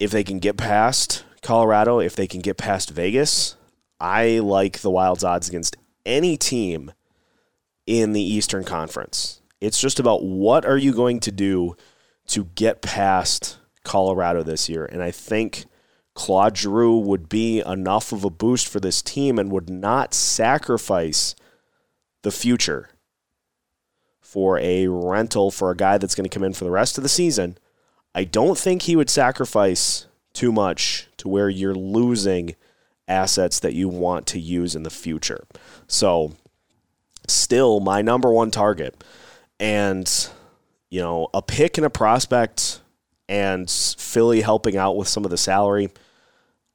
if 0.00 0.10
they 0.10 0.24
can 0.24 0.40
get 0.40 0.56
past 0.56 1.24
Colorado, 1.42 2.00
if 2.00 2.16
they 2.16 2.26
can 2.26 2.40
get 2.40 2.56
past 2.56 2.90
Vegas, 2.90 3.56
I 4.00 4.40
like 4.40 4.80
the 4.80 4.90
Wild's 4.90 5.22
odds 5.22 5.48
against 5.48 5.76
any 6.06 6.38
team 6.38 6.92
in 7.86 8.12
the 8.12 8.22
Eastern 8.22 8.64
Conference. 8.64 9.42
It's 9.60 9.80
just 9.80 10.00
about 10.00 10.24
what 10.24 10.64
are 10.64 10.78
you 10.78 10.92
going 10.92 11.20
to 11.20 11.32
do 11.32 11.76
to 12.28 12.44
get 12.54 12.82
past 12.82 13.58
Colorado 13.84 14.42
this 14.42 14.68
year. 14.68 14.84
And 14.86 15.02
I 15.02 15.10
think 15.10 15.66
Claude 16.14 16.56
Giroux 16.56 16.98
would 16.98 17.28
be 17.28 17.60
enough 17.60 18.12
of 18.12 18.24
a 18.24 18.30
boost 18.30 18.68
for 18.68 18.80
this 18.80 19.02
team 19.02 19.38
and 19.38 19.52
would 19.52 19.68
not 19.68 20.14
sacrifice 20.14 21.34
the 22.22 22.30
future 22.30 22.90
for 24.20 24.58
a 24.58 24.88
rental 24.88 25.50
for 25.50 25.70
a 25.70 25.76
guy 25.76 25.98
that's 25.98 26.14
going 26.14 26.28
to 26.28 26.34
come 26.34 26.42
in 26.42 26.52
for 26.52 26.64
the 26.64 26.70
rest 26.70 26.98
of 26.98 27.02
the 27.02 27.08
season. 27.08 27.56
I 28.14 28.24
don't 28.24 28.58
think 28.58 28.82
he 28.82 28.96
would 28.96 29.10
sacrifice 29.10 30.06
too 30.32 30.50
much 30.52 31.08
to 31.18 31.28
where 31.28 31.48
you're 31.48 31.74
losing 31.74 32.56
assets 33.08 33.60
that 33.60 33.74
you 33.74 33.88
want 33.88 34.26
to 34.28 34.40
use 34.40 34.74
in 34.74 34.82
the 34.82 34.90
future. 34.90 35.44
So, 35.86 36.32
still 37.28 37.80
my 37.80 38.02
number 38.02 38.30
one 38.30 38.50
target. 38.50 39.02
And, 39.58 40.28
you 40.90 41.00
know, 41.00 41.28
a 41.32 41.42
pick 41.42 41.78
and 41.78 41.86
a 41.86 41.90
prospect 41.90 42.80
and 43.28 43.70
Philly 43.70 44.40
helping 44.40 44.76
out 44.76 44.96
with 44.96 45.08
some 45.08 45.24
of 45.24 45.30
the 45.30 45.36
salary, 45.36 45.90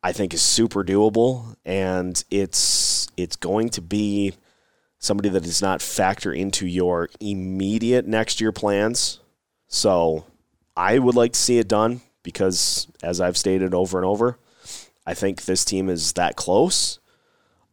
I 0.04 0.12
think 0.12 0.34
is 0.34 0.42
super 0.42 0.84
doable. 0.84 1.56
And 1.66 2.24
it's 2.30 3.08
it's 3.18 3.36
going 3.36 3.70
to 3.70 3.82
be 3.82 4.34
somebody 5.00 5.30
that 5.30 5.44
does 5.44 5.62
not 5.62 5.82
factor 5.82 6.32
into 6.32 6.68
your 6.68 7.10
immediate 7.20 8.08
next 8.08 8.42
year 8.42 8.52
plans. 8.52 9.20
So 9.68 10.26
I 10.76 11.00
would 11.00 11.16
like 11.16 11.34
to 11.34 11.40
see 11.40 11.58
it 11.58 11.68
done 11.68 12.02
because, 12.24 12.88
as 13.02 13.20
I've 13.22 13.38
stated 13.38 13.74
over 13.74 13.98
and 13.98 14.06
over, 14.06 14.38
I 15.12 15.14
think 15.14 15.44
this 15.44 15.66
team 15.66 15.90
is 15.90 16.14
that 16.14 16.38
close. 16.38 17.00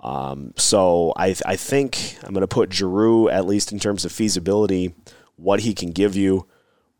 Um, 0.00 0.54
so 0.56 1.12
I, 1.16 1.36
I 1.46 1.54
think 1.54 2.16
I'm 2.24 2.34
going 2.34 2.40
to 2.40 2.48
put 2.48 2.72
Giroux, 2.72 3.28
at 3.28 3.46
least 3.46 3.70
in 3.70 3.78
terms 3.78 4.04
of 4.04 4.10
feasibility, 4.10 4.92
what 5.36 5.60
he 5.60 5.72
can 5.72 5.92
give 5.92 6.16
you, 6.16 6.48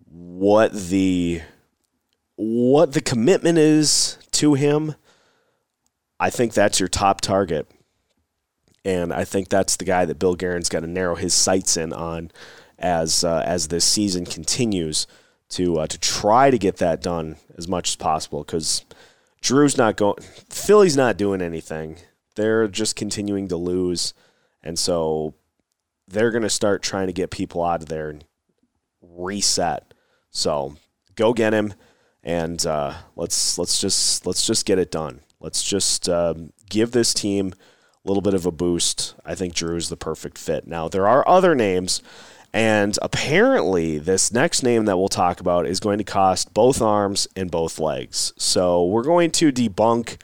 what 0.07 0.73
the 0.73 1.43
what 2.37 2.93
the 2.93 3.01
commitment 3.01 3.59
is 3.59 4.17
to 4.31 4.55
him. 4.55 4.95
I 6.21 6.31
think 6.31 6.55
that's 6.55 6.79
your 6.79 6.89
top 6.89 7.21
target. 7.21 7.69
And 8.85 9.13
I 9.13 9.25
think 9.25 9.49
that's 9.49 9.77
the 9.77 9.85
guy 9.85 10.05
that 10.05 10.21
Bill 10.21 10.37
Guerin's 10.37 10.69
got 10.69 10.81
to 10.81 10.87
narrow 10.87 11.17
his 11.17 11.35
sights 11.35 11.77
in 11.77 11.93
on 11.93 12.31
as 12.79 13.25
uh, 13.25 13.43
as 13.45 13.69
this 13.69 13.85
season 13.85 14.25
continues 14.25 15.09
to 15.51 15.81
uh, 15.81 15.89
to 15.89 15.99
try 15.99 16.49
to 16.53 16.59
get 16.59 16.77
that 16.77 17.03
done 17.03 17.39
as 17.57 17.67
much 17.67 17.89
as 17.89 17.97
possible 17.97 18.45
because 18.45 18.85
Giroux's 19.41 19.77
not 19.77 19.97
going. 19.97 20.21
Philly's 20.51 20.97
not 20.97 21.17
doing 21.17 21.43
anything. 21.43 21.99
They're 22.37 22.69
just 22.69 22.97
continuing 22.97 23.49
to 23.49 23.57
lose, 23.57 24.15
and 24.63 24.79
so 24.79 25.35
they're 26.07 26.31
going 26.31 26.43
to 26.43 26.51
start 26.51 26.83
trying 26.83 27.07
to 27.09 27.13
get 27.13 27.31
people 27.31 27.63
out 27.63 27.83
of 27.83 27.89
there 27.89 28.11
and 28.11 28.25
reset. 29.03 29.95
So 30.31 30.77
go 31.15 31.33
get 31.33 31.53
him, 31.53 31.75
and 32.23 32.65
uh, 32.67 32.95
let's 33.17 33.59
let's 33.59 33.81
just 33.81 34.27
let's 34.27 34.47
just 34.47 34.67
get 34.67 34.79
it 34.79 34.91
done. 34.91 35.21
Let's 35.41 35.63
just 35.63 36.09
um, 36.09 36.53
give 36.69 36.91
this 36.91 37.15
team 37.15 37.53
a 38.05 38.09
little 38.09 38.23
bit 38.23 38.35
of 38.35 38.47
a 38.47 38.53
boost. 38.53 39.15
I 39.25 39.35
think 39.35 39.55
Drew 39.55 39.77
is 39.77 39.89
the 39.89 39.97
perfect 39.97 40.39
fit. 40.39 40.67
Now, 40.67 40.89
there 40.89 41.07
are 41.07 41.27
other 41.29 41.55
names, 41.55 42.03
and 42.53 42.99
apparently, 43.03 43.99
this 43.99 44.33
next 44.33 44.63
name 44.63 44.87
that 44.87 44.97
we'll 44.97 45.09
talk 45.09 45.41
about 45.41 45.67
is 45.67 45.81
going 45.81 45.99
to 45.99 46.05
cost 46.05 46.55
both 46.55 46.81
arms 46.81 47.29
and 47.37 47.51
both 47.51 47.79
legs. 47.79 48.33
So, 48.37 48.85
we're 48.87 49.05
going 49.05 49.31
to 49.33 49.53
debunk 49.53 50.21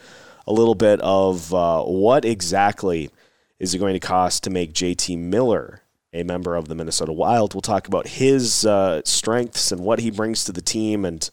a 0.46 0.52
little 0.52 0.74
bit 0.74 1.00
of 1.00 1.52
uh, 1.54 1.82
what 1.82 2.24
exactly 2.24 3.10
is 3.58 3.74
it 3.74 3.78
going 3.78 3.94
to 3.94 4.00
cost 4.00 4.44
to 4.44 4.50
make 4.50 4.72
JT 4.72 5.18
Miller 5.18 5.82
a 6.12 6.22
member 6.22 6.54
of 6.54 6.68
the 6.68 6.74
Minnesota 6.74 7.12
Wild. 7.12 7.54
We'll 7.54 7.60
talk 7.60 7.88
about 7.88 8.06
his 8.06 8.64
uh, 8.64 9.02
strengths 9.04 9.72
and 9.72 9.82
what 9.82 9.98
he 9.98 10.10
brings 10.10 10.44
to 10.44 10.52
the 10.52 10.62
team 10.62 11.04
and 11.04 11.28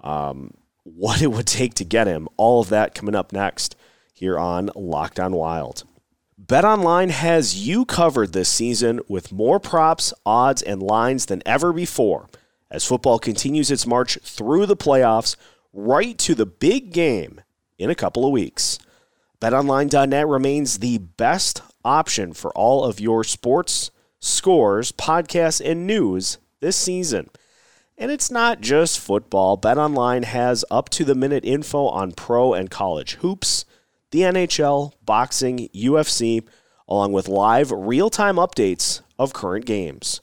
um, 0.00 0.54
what 0.82 1.22
it 1.22 1.28
would 1.28 1.46
take 1.46 1.74
to 1.74 1.84
get 1.84 2.06
him. 2.06 2.28
All 2.36 2.60
of 2.60 2.68
that 2.70 2.94
coming 2.94 3.14
up 3.14 3.32
next 3.32 3.76
here 4.12 4.38
on 4.38 4.70
Locked 4.74 5.20
On 5.20 5.32
Wild. 5.32 5.84
BetOnline 6.46 7.10
has 7.10 7.66
you 7.66 7.84
covered 7.84 8.32
this 8.32 8.48
season 8.48 9.00
with 9.08 9.32
more 9.32 9.58
props, 9.58 10.14
odds, 10.24 10.62
and 10.62 10.80
lines 10.80 11.26
than 11.26 11.42
ever 11.44 11.72
before 11.72 12.28
as 12.70 12.84
football 12.84 13.18
continues 13.18 13.68
its 13.68 13.84
march 13.84 14.16
through 14.22 14.66
the 14.66 14.76
playoffs 14.76 15.34
right 15.72 16.16
to 16.18 16.36
the 16.36 16.46
big 16.46 16.92
game 16.92 17.40
in 17.78 17.90
a 17.90 17.96
couple 17.96 18.24
of 18.24 18.30
weeks. 18.30 18.78
BetOnline.net 19.40 20.28
remains 20.28 20.78
the 20.78 20.98
best 20.98 21.62
option 21.84 22.32
for 22.32 22.52
all 22.52 22.84
of 22.84 23.00
your 23.00 23.24
sports, 23.24 23.90
scores, 24.20 24.92
podcasts, 24.92 25.60
and 25.68 25.84
news 25.84 26.38
this 26.60 26.76
season. 26.76 27.28
And 27.98 28.12
it's 28.12 28.30
not 28.30 28.60
just 28.60 29.00
football. 29.00 29.58
BetOnline 29.58 30.22
has 30.22 30.64
up 30.70 30.90
to 30.90 31.04
the 31.04 31.16
minute 31.16 31.44
info 31.44 31.88
on 31.88 32.12
pro 32.12 32.54
and 32.54 32.70
college 32.70 33.14
hoops 33.14 33.64
the 34.10 34.20
NHL, 34.20 34.92
boxing, 35.04 35.68
UFC, 35.74 36.46
along 36.88 37.12
with 37.12 37.28
live 37.28 37.70
real 37.70 38.10
time 38.10 38.36
updates 38.36 39.02
of 39.18 39.32
current 39.32 39.64
games. 39.64 40.20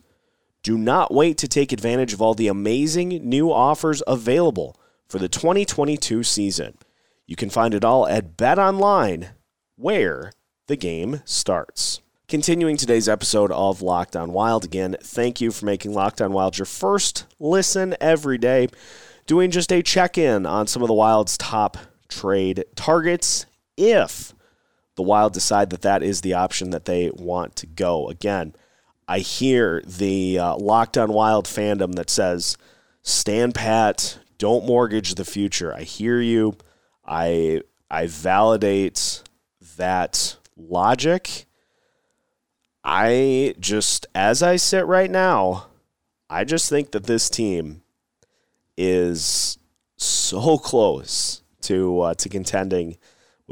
Do 0.61 0.77
not 0.77 1.13
wait 1.13 1.37
to 1.39 1.47
take 1.47 1.71
advantage 1.71 2.13
of 2.13 2.21
all 2.21 2.33
the 2.33 2.47
amazing 2.47 3.09
new 3.27 3.51
offers 3.51 4.01
available 4.07 4.79
for 5.09 5.19
the 5.19 5.27
2022 5.27 6.23
season. 6.23 6.77
You 7.25 7.35
can 7.35 7.49
find 7.49 7.73
it 7.73 7.83
all 7.83 8.07
at 8.07 8.37
Bet 8.37 8.57
Online, 8.57 9.31
where 9.75 10.31
the 10.67 10.77
game 10.77 11.21
starts. 11.25 11.99
Continuing 12.29 12.77
today's 12.77 13.09
episode 13.09 13.51
of 13.51 13.81
Locked 13.81 14.15
On 14.15 14.31
Wild 14.31 14.63
again, 14.63 14.95
thank 15.03 15.41
you 15.41 15.51
for 15.51 15.65
making 15.65 15.93
Locked 15.93 16.21
On 16.21 16.31
Wild 16.31 16.57
your 16.57 16.65
first 16.65 17.25
listen 17.39 17.95
every 17.99 18.37
day. 18.37 18.69
Doing 19.27 19.51
just 19.51 19.71
a 19.71 19.83
check 19.83 20.17
in 20.17 20.45
on 20.45 20.67
some 20.67 20.81
of 20.81 20.87
the 20.87 20.93
Wild's 20.93 21.37
top 21.37 21.77
trade 22.07 22.63
targets 22.75 23.45
if 23.77 24.33
the 24.95 25.03
Wild 25.03 25.33
decide 25.33 25.69
that 25.71 25.81
that 25.81 26.03
is 26.03 26.21
the 26.21 26.33
option 26.33 26.69
that 26.69 26.85
they 26.85 27.11
want 27.13 27.55
to 27.57 27.65
go. 27.65 28.09
Again, 28.09 28.53
I 29.07 29.19
hear 29.19 29.81
the 29.85 30.39
uh, 30.39 30.55
Locked 30.57 30.97
On 30.97 31.11
Wild 31.11 31.45
fandom 31.45 31.95
that 31.95 32.09
says, 32.09 32.57
stand 33.01 33.55
pat, 33.55 34.19
don't 34.37 34.65
mortgage 34.65 35.15
the 35.15 35.25
future. 35.25 35.73
I 35.73 35.81
hear 35.81 36.21
you. 36.21 36.55
I, 37.05 37.61
I 37.89 38.07
validate 38.07 39.23
that 39.77 40.37
logic. 40.55 41.45
I 42.83 43.55
just, 43.59 44.05
as 44.13 44.43
I 44.43 44.57
sit 44.57 44.85
right 44.85 45.09
now, 45.09 45.67
I 46.29 46.43
just 46.43 46.69
think 46.69 46.91
that 46.91 47.05
this 47.05 47.29
team 47.29 47.81
is 48.77 49.57
so 49.97 50.57
close 50.59 51.41
to 51.61 52.01
uh, 52.01 52.13
to 52.15 52.27
contending 52.27 52.97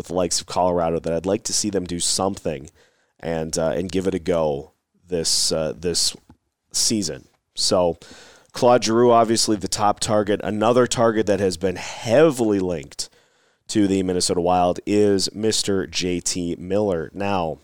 with 0.01 0.07
the 0.07 0.15
likes 0.15 0.41
of 0.41 0.47
Colorado 0.47 0.99
that 0.99 1.13
I'd 1.13 1.27
like 1.27 1.43
to 1.43 1.53
see 1.53 1.69
them 1.69 1.85
do 1.85 1.99
something 1.99 2.71
and 3.19 3.55
uh, 3.55 3.69
and 3.69 3.91
give 3.91 4.07
it 4.07 4.15
a 4.15 4.19
go 4.19 4.71
this 5.07 5.51
uh, 5.51 5.73
this 5.77 6.15
season. 6.71 7.27
So 7.53 7.99
Claude 8.51 8.83
Giroux, 8.83 9.11
obviously 9.11 9.55
the 9.57 9.67
top 9.67 9.99
target. 9.99 10.41
Another 10.43 10.87
target 10.87 11.27
that 11.27 11.39
has 11.39 11.55
been 11.55 11.75
heavily 11.75 12.59
linked 12.59 13.09
to 13.67 13.87
the 13.87 14.01
Minnesota 14.01 14.41
Wild 14.41 14.79
is 14.87 15.29
Mr. 15.29 15.87
JT 15.87 16.57
Miller. 16.57 17.11
Now, 17.13 17.59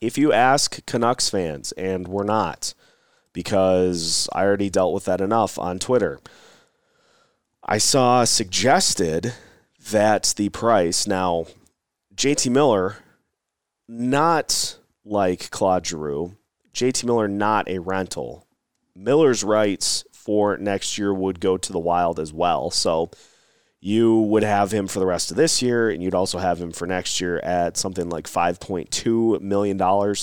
if 0.00 0.18
you 0.18 0.32
ask 0.32 0.84
Canucks 0.84 1.30
fans, 1.30 1.72
and 1.72 2.08
we're 2.08 2.24
not, 2.24 2.74
because 3.32 4.28
I 4.32 4.42
already 4.42 4.68
dealt 4.68 4.92
with 4.92 5.04
that 5.04 5.20
enough 5.20 5.58
on 5.58 5.78
Twitter, 5.78 6.18
I 7.64 7.78
saw 7.78 8.24
suggested 8.24 9.34
that 9.90 10.34
the 10.36 10.48
price 10.48 11.06
now 11.06 11.46
JT 12.14 12.50
Miller 12.50 12.96
not 13.88 14.78
like 15.04 15.50
Claude 15.50 15.86
Giroux, 15.86 16.36
JT 16.72 17.04
Miller 17.04 17.28
not 17.28 17.68
a 17.68 17.78
rental. 17.78 18.46
Miller's 18.94 19.42
rights 19.42 20.04
for 20.12 20.56
next 20.58 20.98
year 20.98 21.12
would 21.12 21.40
go 21.40 21.56
to 21.56 21.72
the 21.72 21.78
Wild 21.78 22.20
as 22.20 22.32
well. 22.32 22.70
So 22.70 23.10
you 23.80 24.20
would 24.20 24.42
have 24.42 24.72
him 24.72 24.86
for 24.86 24.98
the 24.98 25.06
rest 25.06 25.30
of 25.30 25.36
this 25.36 25.62
year, 25.62 25.88
and 25.88 26.02
you'd 26.02 26.14
also 26.14 26.38
have 26.38 26.60
him 26.60 26.70
for 26.70 26.86
next 26.86 27.20
year 27.20 27.38
at 27.38 27.76
something 27.76 28.10
like 28.10 28.26
$5.2 28.26 29.40
million. 29.40 30.14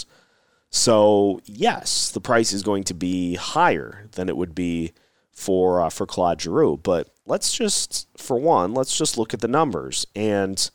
So 0.69 1.41
yes, 1.45 2.11
the 2.11 2.21
price 2.21 2.53
is 2.53 2.61
going 2.63 2.83
to 2.85 2.93
be 2.93 3.35
higher 3.35 4.07
than 4.11 4.29
it 4.29 4.37
would 4.37 4.53
be 4.53 4.93
for 5.31 5.81
uh, 5.81 5.89
for 5.89 6.05
Claude 6.05 6.41
Giroux. 6.41 6.77
But 6.77 7.09
let's 7.27 7.55
just, 7.55 8.07
for 8.17 8.39
one, 8.39 8.73
let's 8.73 8.97
just 8.97 9.17
look 9.17 9.33
at 9.33 9.41
the 9.41 9.47
numbers. 9.47 10.07
And 10.15 10.69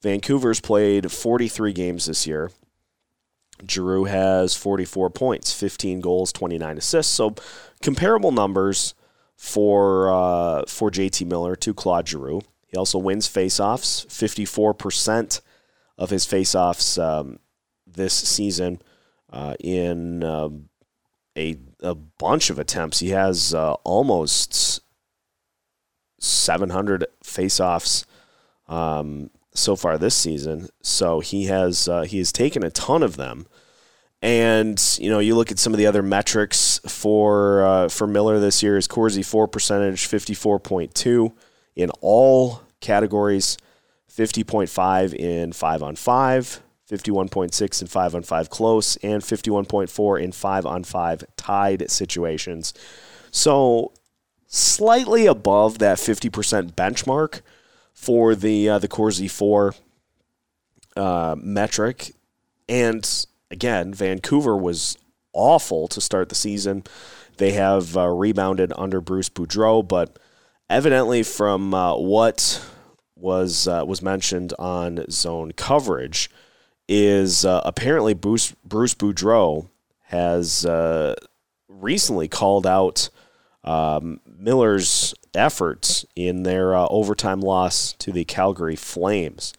Vancouver's 0.00 0.60
played 0.60 1.12
43 1.12 1.72
games 1.72 2.06
this 2.06 2.26
year. 2.26 2.50
Giroux 3.68 4.04
has 4.04 4.56
44 4.56 5.10
points, 5.10 5.52
15 5.52 6.00
goals, 6.00 6.32
29 6.32 6.78
assists. 6.78 7.14
So 7.14 7.36
comparable 7.80 8.32
numbers 8.32 8.94
for 9.36 10.10
uh, 10.10 10.64
for 10.66 10.90
JT 10.90 11.26
Miller 11.26 11.54
to 11.56 11.74
Claude 11.74 12.08
Giroux. 12.08 12.42
He 12.66 12.76
also 12.76 12.98
wins 12.98 13.28
faceoffs, 13.28 14.06
54% 14.06 15.40
of 15.98 16.10
his 16.10 16.26
faceoffs 16.26 17.00
um, 17.00 17.38
this 17.86 18.14
season 18.14 18.80
uh, 19.30 19.54
in 19.60 20.24
uh, 20.24 20.48
a, 21.36 21.58
a 21.80 21.94
bunch 21.94 22.50
of 22.50 22.58
attempts. 22.58 23.00
He 23.00 23.10
has 23.10 23.52
uh, 23.52 23.74
almost 23.84 24.81
700 26.22 27.06
faceoffs 27.24 28.04
um, 28.68 29.30
so 29.54 29.76
far 29.76 29.98
this 29.98 30.14
season. 30.14 30.68
So 30.80 31.20
he 31.20 31.46
has 31.46 31.88
uh, 31.88 32.02
he 32.02 32.18
has 32.18 32.32
taken 32.32 32.64
a 32.64 32.70
ton 32.70 33.02
of 33.02 33.16
them. 33.16 33.46
And 34.22 34.80
you 35.00 35.10
know, 35.10 35.18
you 35.18 35.34
look 35.34 35.50
at 35.50 35.58
some 35.58 35.72
of 35.72 35.78
the 35.78 35.86
other 35.86 36.02
metrics 36.02 36.78
for 36.86 37.66
uh, 37.66 37.88
for 37.88 38.06
Miller 38.06 38.38
this 38.38 38.62
year. 38.62 38.76
His 38.76 38.86
Corsi 38.86 39.22
for 39.22 39.48
percentage, 39.48 40.06
fifty 40.06 40.34
four 40.34 40.60
point 40.60 40.94
two 40.94 41.32
in 41.74 41.90
all 42.00 42.62
categories, 42.80 43.58
fifty 44.06 44.44
point 44.44 44.70
five 44.70 45.12
in 45.12 45.52
five 45.52 45.82
on 45.82 45.96
five, 45.96 46.62
fifty 46.86 47.10
one 47.10 47.28
point 47.28 47.52
six 47.52 47.82
in 47.82 47.88
five 47.88 48.14
on 48.14 48.22
five 48.22 48.48
close, 48.48 48.94
and 48.98 49.24
fifty 49.24 49.50
one 49.50 49.64
point 49.64 49.90
four 49.90 50.20
in 50.20 50.30
five 50.30 50.66
on 50.66 50.84
five 50.84 51.24
tied 51.36 51.90
situations. 51.90 52.72
So 53.32 53.92
slightly 54.52 55.26
above 55.26 55.78
that 55.78 55.98
fifty 55.98 56.30
percent 56.30 56.76
benchmark 56.76 57.40
for 57.92 58.34
the 58.34 58.68
uh, 58.68 58.78
the 58.78 58.86
Corsi 58.86 59.26
for 59.26 59.74
uh, 60.94 61.34
metric, 61.38 62.12
and 62.68 63.26
again, 63.50 63.92
Vancouver 63.92 64.56
was 64.56 64.96
awful 65.32 65.88
to 65.88 66.00
start 66.00 66.28
the 66.28 66.34
season. 66.34 66.84
They 67.38 67.52
have 67.52 67.96
uh, 67.96 68.08
rebounded 68.08 68.72
under 68.76 69.00
Bruce 69.00 69.30
Boudreau, 69.30 69.86
but 69.86 70.18
evidently, 70.68 71.22
from 71.22 71.72
uh, 71.72 71.96
what 71.96 72.62
was 73.16 73.66
uh, 73.66 73.84
was 73.86 74.02
mentioned 74.02 74.52
on 74.58 75.10
zone 75.10 75.52
coverage, 75.52 76.30
is 76.88 77.44
uh, 77.46 77.62
apparently 77.64 78.12
Bruce 78.12 78.54
Bruce 78.64 78.94
Boudreau 78.94 79.70
has 80.08 80.66
recently 81.68 82.28
called 82.28 82.66
out 82.66 83.08
um, 83.64 84.20
Miller's 84.42 85.14
efforts 85.34 86.04
in 86.16 86.42
their 86.42 86.74
uh, 86.74 86.86
overtime 86.90 87.40
loss 87.40 87.92
to 87.94 88.12
the 88.12 88.24
Calgary 88.24 88.76
Flames. 88.76 89.52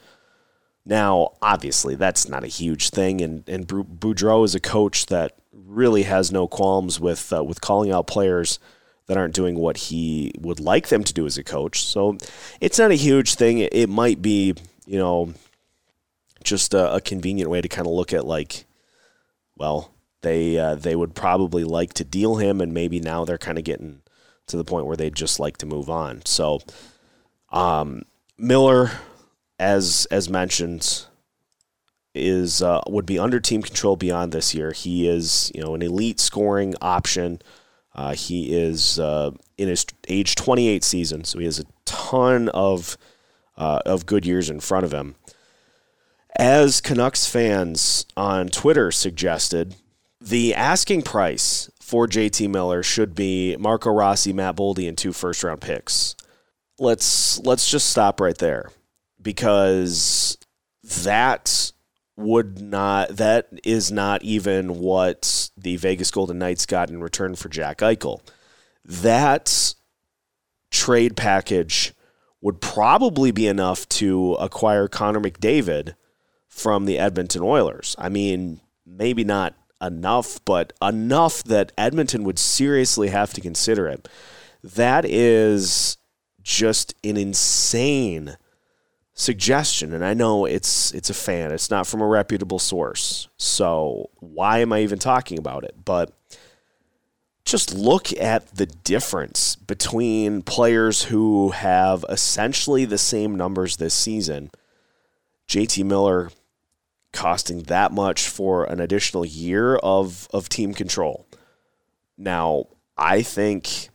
Now, 0.86 1.34
obviously, 1.42 1.96
that's 1.96 2.28
not 2.28 2.44
a 2.44 2.48
huge 2.48 2.90
thing, 2.90 3.22
and 3.22 3.48
and 3.48 3.68
Boudreau 3.68 4.44
is 4.44 4.54
a 4.54 4.60
coach 4.60 5.06
that 5.06 5.38
really 5.54 6.04
has 6.04 6.32
no 6.32 6.48
qualms 6.48 7.00
with 7.00 7.32
uh, 7.32 7.44
with 7.44 7.62
calling 7.62 7.92
out 7.92 8.08
players 8.08 8.60
that 9.08 9.18
aren't 9.18 9.34
doing 9.34 9.56
what 9.56 9.78
he 9.78 10.32
would 10.40 10.60
like 10.60 10.88
them 10.88 11.04
to 11.04 11.14
do 11.14 11.26
as 11.26 11.38
a 11.38 11.44
coach. 11.44 11.84
So 11.86 12.18
it's 12.62 12.80
not 12.80 12.92
a 12.92 12.96
huge 12.96 13.36
thing. 13.36 13.58
It, 13.60 13.90
might 13.90 14.22
be, 14.22 14.56
you 14.86 14.98
know, 14.98 15.34
just 16.44 16.74
a, 16.74 16.96
a, 16.96 17.02
convenient 17.02 17.50
way 17.50 17.60
to 17.60 17.68
kind 17.68 17.86
of 17.86 17.92
look 17.94 18.14
at 18.14 18.26
like, 18.26 18.64
well, 19.58 19.92
they 20.22 20.58
uh, 20.58 20.76
they 20.76 20.96
would 20.96 21.16
probably 21.16 21.64
like 21.64 21.94
to 21.96 22.04
deal 22.04 22.38
him, 22.38 22.62
and 22.62 22.74
maybe 22.74 23.00
now 23.00 23.26
they're 23.26 23.38
kind 23.38 23.58
of 23.58 23.64
getting 23.64 24.03
to 24.48 24.58
the 24.58 24.64
point 24.64 24.86
where 24.86 24.98
they'd 24.98 25.16
just 25.16 25.40
like 25.40 25.58
to 25.58 25.66
move 25.66 25.90
on. 25.90 26.26
So, 26.26 26.60
um, 27.52 28.04
Miller 28.38 28.92
as 29.60 30.08
as 30.12 30.30
mentioned, 30.30 31.06
is 32.14 32.62
uh, 32.62 32.82
would 32.88 33.06
be 33.06 33.18
under 33.20 33.40
team 33.40 33.62
control 33.62 33.96
beyond 33.96 34.32
this 34.32 34.54
year. 34.54 34.72
He 34.72 35.08
is 35.08 35.52
you 35.56 35.62
know 35.62 35.76
an 35.76 35.82
elite 35.82 36.20
scoring 36.20 36.76
option. 36.82 37.42
Uh, 37.96 38.14
he 38.14 38.56
is 38.56 39.00
uh, 39.00 39.32
in 39.58 39.68
his 39.68 39.86
age 40.08 40.36
28 40.36 40.84
season, 40.84 41.24
so 41.24 41.38
he 41.40 41.46
has 41.46 41.60
a 41.60 41.66
ton 41.86 42.50
of 42.50 42.98
uh, 43.58 43.82
of 43.86 44.06
good 44.06 44.26
years 44.26 44.50
in 44.50 44.60
front 44.60 44.86
of 44.86 44.94
him. 44.94 45.16
As 46.38 46.82
Canucks 46.82 47.28
fans 47.28 48.08
on 48.18 48.48
Twitter 48.48 48.92
suggested, 48.92 49.76
the 50.24 50.56
asking 50.56 51.02
price 51.02 51.70
for 51.82 52.08
JT 52.08 52.50
Miller 52.50 52.82
should 52.82 53.14
be 53.14 53.58
Marco 53.58 53.92
Rossi, 53.92 54.32
Matt 54.32 54.56
Boldy, 54.56 54.88
and 54.88 54.98
two 54.98 55.12
first 55.12 55.44
round 55.44 55.60
picks. 55.60 56.16
Let's 56.80 57.40
let's 57.40 57.70
just 57.70 57.90
stop 57.90 58.22
right 58.22 58.38
there 58.38 58.72
because 59.22 60.38
that 61.04 61.72
would 62.16 62.62
not 62.62 63.10
that 63.18 63.50
is 63.64 63.92
not 63.92 64.24
even 64.24 64.80
what 64.80 65.50
the 65.58 65.76
Vegas 65.76 66.10
Golden 66.10 66.40
Knights 66.40 66.66
got 66.66 66.90
in 66.90 67.02
return 67.02 67.36
for 67.36 67.50
Jack 67.50 67.80
Eichel. 67.80 68.22
That 68.86 69.76
trade 70.72 71.18
package 71.18 71.94
would 72.42 72.62
probably 72.62 73.32
be 73.32 73.48
enough 73.48 73.88
to 73.90 74.34
acquire 74.36 74.88
Connor 74.88 75.20
McDavid 75.20 75.96
from 76.48 76.86
the 76.86 76.98
Edmonton 76.98 77.42
Oilers. 77.42 77.96
I 77.98 78.10
mean, 78.10 78.62
maybe 78.86 79.24
not 79.24 79.56
enough, 79.84 80.44
but 80.46 80.74
enough 80.82 81.44
that 81.44 81.72
Edmonton 81.78 82.24
would 82.24 82.40
seriously 82.40 83.10
have 83.10 83.34
to 83.34 83.42
consider 83.42 83.88
it. 83.88 84.08
That 84.64 85.06
is 85.06 85.98
just 86.42 86.96
an 87.04 87.18
insane 87.18 88.38
suggestion 89.16 89.94
and 89.94 90.04
I 90.04 90.16
know 90.16 90.46
it's 90.46 90.92
it's 90.94 91.10
a 91.10 91.14
fan. 91.14 91.52
It's 91.52 91.70
not 91.70 91.86
from 91.86 92.02
a 92.02 92.08
reputable 92.08 92.60
source. 92.60 93.28
So 93.38 94.10
why 94.20 94.60
am 94.60 94.74
I 94.74 94.82
even 94.82 95.00
talking 95.00 95.38
about 95.38 95.64
it? 95.64 95.76
But 95.86 96.12
just 97.46 97.74
look 97.76 98.12
at 98.14 98.56
the 98.56 98.66
difference 98.66 99.56
between 99.56 100.42
players 100.42 101.04
who 101.04 101.50
have 101.50 102.06
essentially 102.10 102.86
the 102.86 102.98
same 102.98 103.36
numbers 103.36 103.78
this 103.78 103.94
season. 103.94 104.50
JT 105.48 105.84
Miller 105.86 106.32
costing 107.14 107.64
that 107.64 107.92
much 107.92 108.28
for 108.28 108.66
an 108.66 108.80
additional 108.80 109.26
year 109.26 109.78
of 109.78 110.28
of 110.34 110.50
team 110.50 110.74
control. 110.74 111.26
Now, 112.18 112.68
I 112.98 113.22
think 113.22 113.90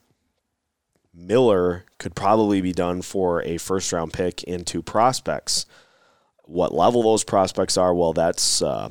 Miller 1.12 1.84
could 1.98 2.14
probably 2.14 2.60
be 2.60 2.72
done 2.72 3.02
for 3.02 3.42
a 3.42 3.58
first 3.58 3.92
round 3.92 4.12
pick 4.12 4.42
into 4.44 4.82
prospects. 4.82 5.66
What 6.44 6.72
level 6.72 7.02
those 7.02 7.24
prospects 7.24 7.76
are, 7.76 7.94
well, 7.94 8.12
that's 8.12 8.62
uh, 8.62 8.90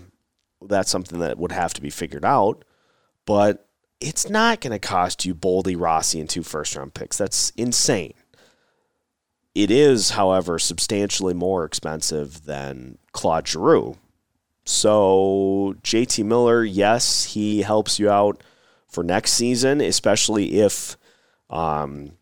that's 0.62 0.92
something 0.92 1.20
that 1.20 1.38
would 1.38 1.52
have 1.52 1.74
to 1.74 1.82
be 1.82 1.90
figured 1.90 2.26
out. 2.26 2.64
But 3.26 3.68
it's 4.00 4.30
not 4.30 4.62
going 4.62 4.72
to 4.72 4.88
cost 4.88 5.26
you 5.26 5.34
Boldy, 5.34 5.76
Rossi, 5.80 6.20
and 6.20 6.30
two 6.30 6.44
first 6.44 6.76
round 6.76 6.94
picks. 6.94 7.18
That's 7.18 7.52
insane. 7.52 8.14
It 9.56 9.72
is, 9.72 10.12
however, 10.12 10.60
substantially 10.60 11.34
more 11.34 11.66
expensive 11.66 12.46
than 12.46 13.00
Claude 13.12 13.48
Giroux. 13.48 13.98
So 14.68 15.76
JT 15.82 16.26
Miller, 16.26 16.62
yes, 16.62 17.24
he 17.24 17.62
helps 17.62 18.00
you 18.00 18.10
out 18.10 18.44
for 18.86 19.02
next 19.02 19.32
season, 19.32 19.80
especially 19.80 20.60
if 20.60 20.98
um, 21.50 22.18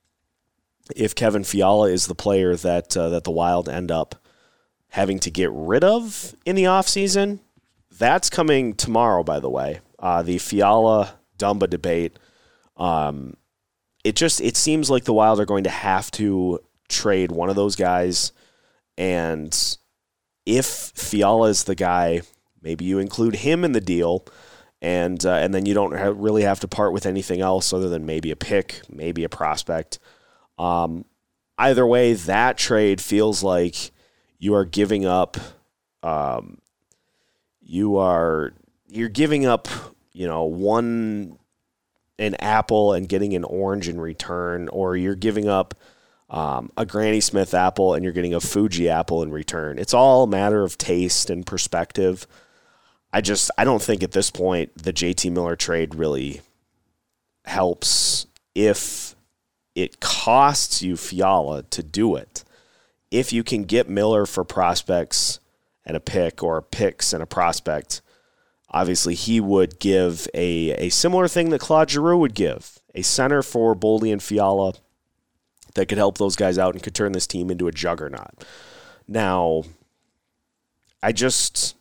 if 0.95 1.15
Kevin 1.15 1.43
Fiala 1.43 1.89
is 1.89 2.05
the 2.05 2.13
player 2.13 2.55
that 2.55 2.95
uh, 2.95 3.09
that 3.09 3.23
the 3.23 3.31
Wild 3.31 3.67
end 3.67 3.91
up 3.91 4.15
having 4.89 5.17
to 5.21 5.31
get 5.31 5.49
rid 5.51 5.83
of 5.83 6.35
in 6.45 6.55
the 6.55 6.65
offseason, 6.65 7.39
that's 7.97 8.29
coming 8.29 8.75
tomorrow, 8.75 9.23
by 9.23 9.39
the 9.39 9.49
way. 9.49 9.79
Uh, 9.97 10.21
the 10.21 10.37
Fiala 10.37 11.15
Dumba 11.39 11.67
debate. 11.67 12.19
Um, 12.77 13.37
it 14.03 14.15
just 14.15 14.39
it 14.39 14.55
seems 14.55 14.91
like 14.91 15.05
the 15.05 15.13
Wild 15.13 15.39
are 15.39 15.45
going 15.45 15.63
to 15.63 15.71
have 15.71 16.11
to 16.11 16.59
trade 16.89 17.31
one 17.31 17.49
of 17.49 17.55
those 17.55 17.75
guys, 17.75 18.33
and 18.99 19.77
if 20.45 20.67
Fiala 20.67 21.49
is 21.49 21.63
the 21.63 21.73
guy, 21.73 22.21
maybe 22.65 22.83
you 22.83 22.99
include 22.99 23.35
him 23.35 23.63
in 23.63 23.71
the 23.71 23.79
deal, 23.79 24.25
and 24.81 25.25
uh, 25.25 25.35
and 25.35 25.53
then 25.53 25.65
you 25.65 25.73
don't 25.73 25.95
ha- 25.95 26.13
really 26.13 26.41
have 26.41 26.59
to 26.61 26.67
part 26.67 26.91
with 26.91 27.05
anything 27.05 27.39
else 27.39 27.71
other 27.71 27.87
than 27.87 28.05
maybe 28.05 28.31
a 28.31 28.35
pick, 28.35 28.81
maybe 28.89 29.23
a 29.23 29.29
prospect. 29.29 29.99
Um, 30.57 31.05
either 31.57 31.85
way, 31.85 32.13
that 32.13 32.57
trade 32.57 32.99
feels 32.99 33.43
like 33.43 33.91
you 34.39 34.55
are 34.55 34.65
giving 34.65 35.05
up. 35.05 35.37
Um, 36.03 36.57
you 37.61 37.97
are 37.97 38.53
you're 38.89 39.09
giving 39.09 39.45
up, 39.45 39.67
you 40.11 40.27
know, 40.27 40.43
one 40.43 41.37
an 42.17 42.35
apple 42.35 42.93
and 42.93 43.09
getting 43.09 43.33
an 43.33 43.43
orange 43.43 43.87
in 43.87 43.99
return, 43.99 44.67
or 44.69 44.97
you're 44.97 45.15
giving 45.15 45.47
up 45.47 45.75
um, 46.29 46.71
a 46.77 46.85
Granny 46.85 47.21
Smith 47.21 47.53
apple 47.53 47.93
and 47.93 48.03
you're 48.03 48.13
getting 48.13 48.33
a 48.33 48.39
Fuji 48.39 48.89
apple 48.89 49.21
in 49.21 49.31
return. 49.31 49.77
It's 49.77 49.93
all 49.93 50.23
a 50.23 50.27
matter 50.27 50.63
of 50.63 50.77
taste 50.77 51.29
and 51.29 51.45
perspective. 51.45 52.25
I 53.15 53.21
just 53.21 53.49
I 53.57 53.63
don't 53.63 53.81
think 53.81 54.03
at 54.03 54.11
this 54.11 54.29
point 54.29 54.71
the 54.75 54.91
JT 54.91 55.31
Miller 55.31 55.55
trade 55.55 55.95
really 55.95 56.41
helps 57.45 58.27
if 58.53 59.15
it 59.73 60.01
costs 60.01 60.81
you 60.81 60.97
Fiala 60.97 61.63
to 61.63 61.81
do 61.81 62.17
it. 62.17 62.43
If 63.11 63.31
you 63.31 63.41
can 63.41 63.63
get 63.63 63.87
Miller 63.87 64.25
for 64.25 64.43
prospects 64.43 65.39
and 65.85 65.95
a 65.95 66.01
pick 66.01 66.43
or 66.43 66.61
picks 66.61 67.13
and 67.13 67.23
a 67.23 67.25
prospect, 67.25 68.01
obviously 68.69 69.15
he 69.15 69.39
would 69.39 69.79
give 69.79 70.27
a, 70.33 70.71
a 70.71 70.89
similar 70.89 71.29
thing 71.29 71.51
that 71.51 71.61
Claude 71.61 71.91
Giroux 71.91 72.17
would 72.17 72.33
give. 72.33 72.79
A 72.95 73.01
center 73.01 73.41
for 73.41 73.73
Boldy 73.77 74.11
and 74.11 74.21
Fiala 74.21 74.73
that 75.75 75.87
could 75.87 75.97
help 75.97 76.17
those 76.17 76.35
guys 76.35 76.57
out 76.57 76.73
and 76.73 76.83
could 76.83 76.93
turn 76.95 77.13
this 77.13 77.27
team 77.27 77.49
into 77.49 77.69
a 77.69 77.71
juggernaut. 77.71 78.43
Now, 79.07 79.63
I 81.01 81.13
just 81.13 81.75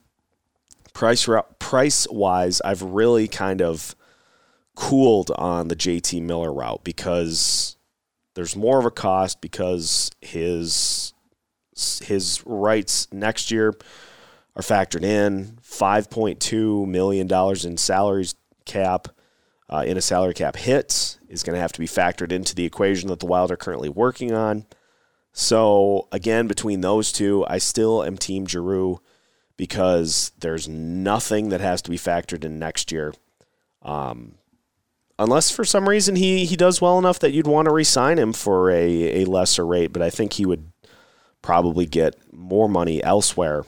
price 0.94 1.28
price 1.59 2.07
wise, 2.11 2.62
I've 2.64 2.83
really 2.83 3.28
kind 3.28 3.61
of 3.61 3.94
cooled 4.74 5.30
on 5.33 5.68
the 5.68 5.76
JT 5.76 6.22
Miller 6.22 6.52
route 6.52 6.83
because 6.83 7.76
there's 8.35 8.57
more 8.57 8.78
of 8.78 8.87
a 8.87 8.90
cost 8.90 9.40
because 9.40 10.11
his 10.22 11.12
his 12.02 12.42
rights 12.46 13.12
next 13.12 13.50
year 13.50 13.74
are 14.57 14.62
factored 14.62 15.02
in. 15.02 15.59
Five 15.61 16.09
point 16.09 16.40
two 16.40 16.87
million 16.87 17.26
dollars 17.26 17.64
in 17.64 17.76
salaries 17.76 18.35
cap 18.64 19.09
uh, 19.68 19.85
in 19.87 19.96
a 19.96 20.02
salary 20.02 20.35
cap 20.35 20.57
hit 20.57 21.18
is 21.28 21.42
going 21.42 21.54
to 21.54 21.61
have 21.61 21.72
to 21.72 21.80
be 21.80 21.87
factored 21.87 22.33
into 22.33 22.54
the 22.54 22.64
equation 22.64 23.09
that 23.09 23.20
the 23.20 23.26
Wild 23.26 23.50
are 23.50 23.57
currently 23.57 23.88
working 23.88 24.33
on. 24.33 24.66
So 25.33 26.07
again, 26.12 26.46
between 26.46 26.80
those 26.80 27.11
two, 27.11 27.44
I 27.48 27.59
still 27.59 28.04
am 28.04 28.16
Team 28.16 28.46
Giroux 28.46 29.00
because 29.56 30.32
there's 30.38 30.68
nothing 30.68 31.50
that 31.50 31.60
has 31.60 31.82
to 31.82 31.90
be 31.90 31.98
factored 31.98 32.44
in 32.44 32.58
next 32.58 32.90
year. 32.90 33.14
Um, 33.82 34.34
unless 35.18 35.50
for 35.50 35.64
some 35.64 35.88
reason 35.88 36.16
he, 36.16 36.44
he 36.44 36.56
does 36.56 36.80
well 36.80 36.98
enough 36.98 37.18
that 37.20 37.32
you'd 37.32 37.46
want 37.46 37.66
to 37.68 37.74
re-sign 37.74 38.18
him 38.18 38.32
for 38.32 38.70
a, 38.70 39.22
a 39.22 39.24
lesser 39.24 39.66
rate, 39.66 39.92
but 39.92 40.02
I 40.02 40.10
think 40.10 40.34
he 40.34 40.46
would 40.46 40.72
probably 41.42 41.86
get 41.86 42.16
more 42.32 42.68
money 42.68 43.02
elsewhere 43.02 43.64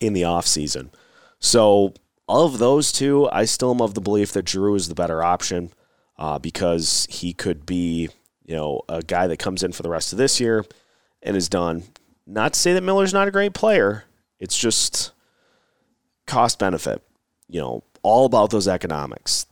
in 0.00 0.12
the 0.12 0.22
offseason. 0.22 0.90
So 1.40 1.92
of 2.28 2.58
those 2.58 2.92
two, 2.92 3.28
I 3.30 3.44
still 3.44 3.72
am 3.72 3.82
of 3.82 3.94
the 3.94 4.00
belief 4.00 4.32
that 4.32 4.48
Giroux 4.48 4.76
is 4.76 4.88
the 4.88 4.94
better 4.94 5.22
option 5.22 5.72
uh, 6.16 6.38
because 6.38 7.06
he 7.10 7.32
could 7.32 7.66
be, 7.66 8.08
you 8.46 8.54
know, 8.54 8.82
a 8.88 9.02
guy 9.02 9.26
that 9.26 9.38
comes 9.38 9.62
in 9.62 9.72
for 9.72 9.82
the 9.82 9.90
rest 9.90 10.12
of 10.12 10.18
this 10.18 10.40
year 10.40 10.64
and 11.22 11.36
is 11.36 11.48
done. 11.48 11.82
Not 12.26 12.54
to 12.54 12.60
say 12.60 12.72
that 12.72 12.82
Miller's 12.82 13.12
not 13.12 13.28
a 13.28 13.32
great 13.32 13.52
player. 13.52 14.04
It's 14.44 14.56
just 14.56 15.12
cost 16.26 16.58
benefit. 16.58 17.02
You 17.48 17.60
know, 17.60 17.84
all 18.02 18.26
about 18.26 18.50
those 18.50 18.68
economics. 18.68 19.46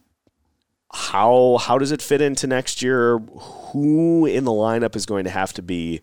How 0.92 1.56
how 1.56 1.78
does 1.78 1.90
it 1.90 2.02
fit 2.02 2.20
into 2.20 2.46
next 2.46 2.82
year? 2.82 3.18
Who 3.18 4.26
in 4.26 4.44
the 4.44 4.52
lineup 4.52 4.94
is 4.94 5.06
going 5.06 5.24
to 5.24 5.30
have 5.30 5.52
to 5.54 5.62
be 5.62 6.02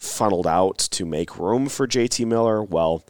funneled 0.00 0.46
out 0.46 0.78
to 0.78 1.04
make 1.04 1.38
room 1.38 1.68
for 1.68 1.86
JT 1.88 2.24
Miller? 2.26 2.62
Well, 2.62 3.04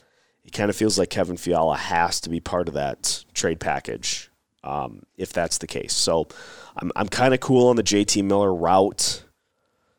it 0.45 0.53
kind 0.53 0.71
of 0.71 0.77
feels 0.77 0.99
like 0.99 1.11
Kevin 1.11 1.37
Fiala 1.37 1.77
has 1.77 2.21
to 2.23 2.31
be 2.31 2.41
part 2.41 2.69
of 2.69 2.75
that 2.75 3.25
trade 3.35 3.61
package 3.61 4.31
um, 4.65 5.03
if 5.17 5.33
that's 5.33 5.59
the 5.59 5.67
case. 5.67 5.93
So 5.93 6.29
I'm, 6.77 6.91
I'm 6.97 7.09
kind 7.09 7.35
of 7.35 7.41
cool 7.41 7.69
on 7.69 7.77
the 7.77 7.83
JT 7.83 8.25
Miller 8.25 8.55
route. 8.55 9.25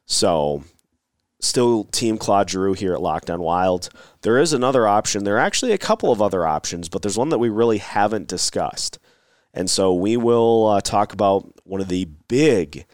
So 0.05 0.63
still 1.39 1.86
Team 1.86 2.17
Claude 2.17 2.50
Giroux 2.50 2.73
here 2.73 2.93
at 2.93 3.02
Locked 3.02 3.30
On 3.30 3.41
Wild. 3.41 3.89
There 4.21 4.38
is 4.38 4.54
another 4.54 4.88
option. 4.88 5.23
There 5.23 5.36
are 5.36 5.39
actually 5.39 5.71
a 5.71 5.78
couple 5.78 6.12
of 6.12 6.21
other 6.21 6.45
options, 6.45 6.89
but 6.89 7.02
there's 7.02 7.17
one 7.17 7.30
that 7.30 7.38
we 7.38 7.50
really 7.50 7.78
haven't 7.78 8.28
discussed. 8.28 9.00
And 9.54 9.69
so 9.69 9.93
we 9.93 10.17
will 10.17 10.67
uh, 10.67 10.82
talk 10.82 11.13
about 11.13 11.52
one 11.63 11.82
of 11.82 11.88
the 11.88 12.06
big 12.28 12.86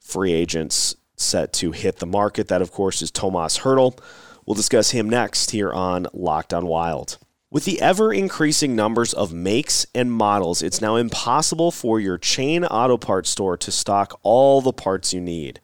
free 0.00 0.32
agents 0.32 0.96
set 1.16 1.52
to 1.54 1.72
hit 1.72 1.98
the 1.98 2.06
market. 2.06 2.48
That, 2.48 2.62
of 2.62 2.72
course, 2.72 3.02
is 3.02 3.10
Tomas 3.10 3.60
Hertl. 3.60 3.98
We'll 4.46 4.54
discuss 4.54 4.90
him 4.90 5.08
next 5.08 5.52
here 5.52 5.72
on 5.72 6.06
Locked 6.12 6.52
On 6.52 6.66
Wild. 6.66 7.18
With 7.50 7.64
the 7.64 7.80
ever 7.80 8.12
increasing 8.12 8.74
numbers 8.74 9.14
of 9.14 9.32
makes 9.32 9.86
and 9.94 10.12
models, 10.12 10.60
it's 10.60 10.80
now 10.80 10.96
impossible 10.96 11.70
for 11.70 12.00
your 12.00 12.18
chain 12.18 12.64
auto 12.64 12.98
parts 12.98 13.30
store 13.30 13.56
to 13.58 13.70
stock 13.70 14.18
all 14.22 14.60
the 14.60 14.72
parts 14.72 15.14
you 15.14 15.20
need. 15.20 15.60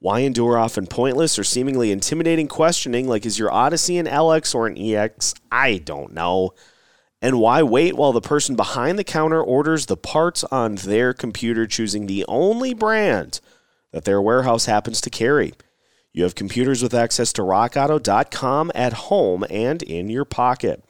Why 0.00 0.20
endure 0.20 0.56
often 0.56 0.86
pointless 0.86 1.38
or 1.38 1.44
seemingly 1.44 1.90
intimidating 1.90 2.46
questioning 2.46 3.08
like 3.08 3.26
is 3.26 3.38
your 3.38 3.52
Odyssey 3.52 3.98
an 3.98 4.06
LX 4.06 4.54
or 4.54 4.68
an 4.68 4.78
EX? 4.78 5.34
I 5.50 5.78
don't 5.78 6.12
know. 6.12 6.52
And 7.20 7.40
why 7.40 7.64
wait 7.64 7.96
while 7.96 8.12
the 8.12 8.20
person 8.20 8.54
behind 8.54 8.96
the 8.96 9.04
counter 9.04 9.42
orders 9.42 9.86
the 9.86 9.96
parts 9.96 10.44
on 10.44 10.76
their 10.76 11.12
computer, 11.12 11.66
choosing 11.66 12.06
the 12.06 12.24
only 12.28 12.74
brand 12.74 13.40
that 13.90 14.04
their 14.04 14.22
warehouse 14.22 14.66
happens 14.66 15.00
to 15.00 15.10
carry? 15.10 15.52
You 16.12 16.22
have 16.22 16.36
computers 16.36 16.80
with 16.80 16.94
access 16.94 17.32
to 17.34 17.42
rockauto.com 17.42 18.70
at 18.74 18.92
home 18.92 19.44
and 19.50 19.82
in 19.82 20.08
your 20.08 20.24
pocket. 20.24 20.82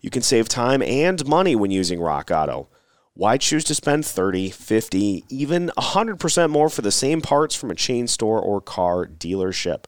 You 0.00 0.10
can 0.10 0.22
save 0.22 0.48
time 0.48 0.80
and 0.80 1.26
money 1.26 1.56
when 1.56 1.72
using 1.72 2.00
Rock 2.00 2.30
Auto. 2.30 2.68
Why 3.16 3.36
choose 3.36 3.62
to 3.64 3.76
spend 3.76 4.04
30, 4.04 4.50
50, 4.50 5.24
even 5.28 5.70
100% 5.78 6.50
more 6.50 6.68
for 6.68 6.82
the 6.82 6.90
same 6.90 7.20
parts 7.20 7.54
from 7.54 7.70
a 7.70 7.76
chain 7.76 8.08
store 8.08 8.40
or 8.40 8.60
car 8.60 9.06
dealership? 9.06 9.84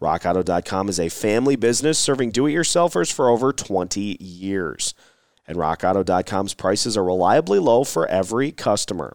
RockAuto.com 0.00 0.88
is 0.88 0.98
a 0.98 1.10
family 1.10 1.56
business 1.56 1.98
serving 1.98 2.30
do 2.30 2.46
it 2.46 2.52
yourselfers 2.52 3.12
for 3.12 3.28
over 3.28 3.52
20 3.52 4.16
years. 4.18 4.94
And 5.46 5.58
RockAuto.com's 5.58 6.54
prices 6.54 6.96
are 6.96 7.04
reliably 7.04 7.58
low 7.58 7.84
for 7.84 8.06
every 8.06 8.50
customer. 8.50 9.14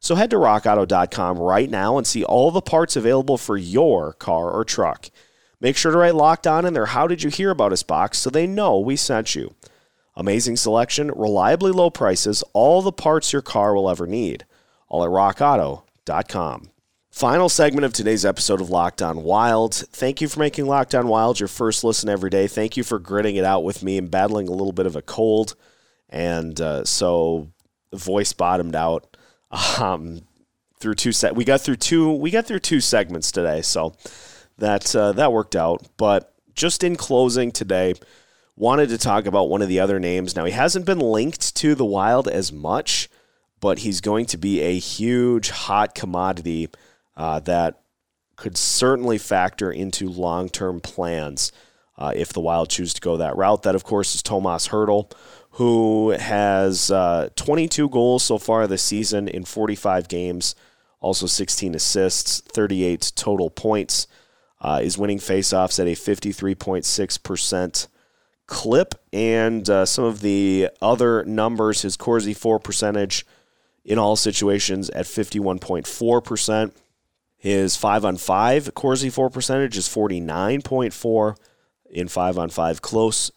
So 0.00 0.14
head 0.14 0.30
to 0.30 0.36
RockAuto.com 0.36 1.38
right 1.38 1.68
now 1.68 1.98
and 1.98 2.06
see 2.06 2.24
all 2.24 2.50
the 2.50 2.62
parts 2.62 2.96
available 2.96 3.36
for 3.36 3.58
your 3.58 4.14
car 4.14 4.50
or 4.50 4.64
truck. 4.64 5.10
Make 5.60 5.76
sure 5.76 5.92
to 5.92 5.98
write 5.98 6.14
locked 6.14 6.46
on 6.46 6.64
in 6.64 6.72
their 6.72 6.86
How 6.86 7.06
Did 7.06 7.22
You 7.22 7.28
Hear 7.28 7.50
About 7.50 7.74
Us 7.74 7.82
box 7.82 8.18
so 8.18 8.30
they 8.30 8.46
know 8.46 8.78
we 8.78 8.96
sent 8.96 9.34
you. 9.34 9.54
Amazing 10.16 10.56
selection, 10.56 11.10
reliably 11.10 11.72
low 11.72 11.90
prices, 11.90 12.44
all 12.52 12.82
the 12.82 12.92
parts 12.92 13.32
your 13.32 13.42
car 13.42 13.74
will 13.74 13.90
ever 13.90 14.06
need. 14.06 14.46
All 14.88 15.04
at 15.04 15.10
rockauto.com. 15.10 16.70
Final 17.10 17.48
segment 17.48 17.84
of 17.84 17.92
today's 17.92 18.24
episode 18.24 18.60
of 18.60 18.70
Locked 18.70 19.00
On 19.00 19.22
Wild. 19.22 19.74
Thank 19.74 20.20
you 20.20 20.28
for 20.28 20.40
making 20.40 20.66
Locked 20.66 20.94
On 20.94 21.06
Wild 21.06 21.38
your 21.38 21.48
first 21.48 21.84
listen 21.84 22.08
every 22.08 22.28
day. 22.28 22.48
Thank 22.48 22.76
you 22.76 22.82
for 22.82 22.98
gritting 22.98 23.36
it 23.36 23.44
out 23.44 23.62
with 23.62 23.82
me 23.84 23.98
and 23.98 24.10
battling 24.10 24.48
a 24.48 24.52
little 24.52 24.72
bit 24.72 24.86
of 24.86 24.96
a 24.96 25.02
cold. 25.02 25.54
And 26.08 26.60
uh, 26.60 26.84
so 26.84 27.52
voice 27.92 28.32
bottomed 28.32 28.74
out 28.74 29.16
um, 29.78 30.22
through 30.80 30.94
two 30.94 31.12
set. 31.12 31.36
We 31.36 31.44
got 31.44 31.60
through 31.60 31.76
two. 31.76 32.12
We 32.12 32.30
got 32.30 32.46
through 32.46 32.60
two 32.60 32.80
segments 32.80 33.30
today, 33.30 33.62
so 33.62 33.94
that 34.58 34.94
uh, 34.94 35.12
that 35.12 35.32
worked 35.32 35.56
out. 35.56 35.86
But 35.96 36.34
just 36.54 36.84
in 36.84 36.96
closing 36.96 37.52
today, 37.52 37.94
wanted 38.56 38.88
to 38.90 38.98
talk 38.98 39.26
about 39.26 39.48
one 39.48 39.62
of 39.62 39.68
the 39.68 39.80
other 39.80 39.98
names. 39.98 40.36
Now, 40.36 40.44
he 40.44 40.52
hasn't 40.52 40.86
been 40.86 41.00
linked 41.00 41.54
to 41.56 41.74
the 41.74 41.84
Wild 41.84 42.28
as 42.28 42.52
much, 42.52 43.08
but 43.60 43.80
he's 43.80 44.00
going 44.00 44.26
to 44.26 44.38
be 44.38 44.60
a 44.60 44.78
huge 44.78 45.50
hot 45.50 45.94
commodity 45.94 46.68
uh, 47.16 47.40
that 47.40 47.80
could 48.36 48.56
certainly 48.56 49.18
factor 49.18 49.70
into 49.70 50.08
long 50.08 50.48
term 50.48 50.80
plans 50.80 51.52
uh, 51.96 52.12
if 52.14 52.32
the 52.32 52.40
Wild 52.40 52.70
choose 52.70 52.94
to 52.94 53.00
go 53.00 53.16
that 53.16 53.36
route. 53.36 53.62
That, 53.62 53.74
of 53.74 53.84
course, 53.84 54.14
is 54.14 54.22
Tomas 54.22 54.68
Hertl, 54.68 55.12
who 55.52 56.10
has 56.10 56.90
uh, 56.90 57.28
22 57.36 57.88
goals 57.88 58.24
so 58.24 58.38
far 58.38 58.66
this 58.66 58.82
season 58.82 59.28
in 59.28 59.44
45 59.44 60.08
games, 60.08 60.54
also 61.00 61.26
16 61.26 61.74
assists, 61.74 62.40
38 62.40 63.12
total 63.14 63.50
points. 63.50 64.06
Uh, 64.60 64.80
is 64.82 64.96
winning 64.96 65.18
faceoffs 65.18 65.78
at 65.78 65.86
a 65.86 65.90
53.6% 65.90 67.88
clip 68.46 68.94
and 69.12 69.68
uh, 69.70 69.86
some 69.86 70.04
of 70.04 70.20
the 70.20 70.68
other 70.82 71.24
numbers. 71.24 71.82
His 71.82 71.96
Corsi 71.96 72.34
for 72.34 72.58
percentage 72.58 73.26
in 73.84 73.98
all 73.98 74.16
situations 74.16 74.90
at 74.90 75.06
51.4%. 75.06 76.72
His 77.36 77.76
5 77.76 78.04
on 78.04 78.16
5 78.16 78.74
Corsi 78.74 79.10
for 79.10 79.28
percentage 79.28 79.76
is 79.76 79.88
49.4. 79.88 81.36
In 81.90 82.08
5 82.08 82.38
on 82.38 82.48
5 82.48 82.82
close 82.82 83.30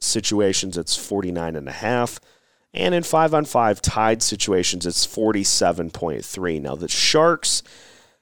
situations, 0.00 0.76
it's 0.76 0.96
49.5. 0.96 2.18
And 2.74 2.94
in 2.94 3.02
5 3.02 3.34
on 3.34 3.44
5 3.44 3.80
tied 3.80 4.22
situations, 4.22 4.84
it's 4.84 5.06
47.3. 5.06 6.60
Now, 6.60 6.74
the 6.74 6.88
Sharks 6.88 7.62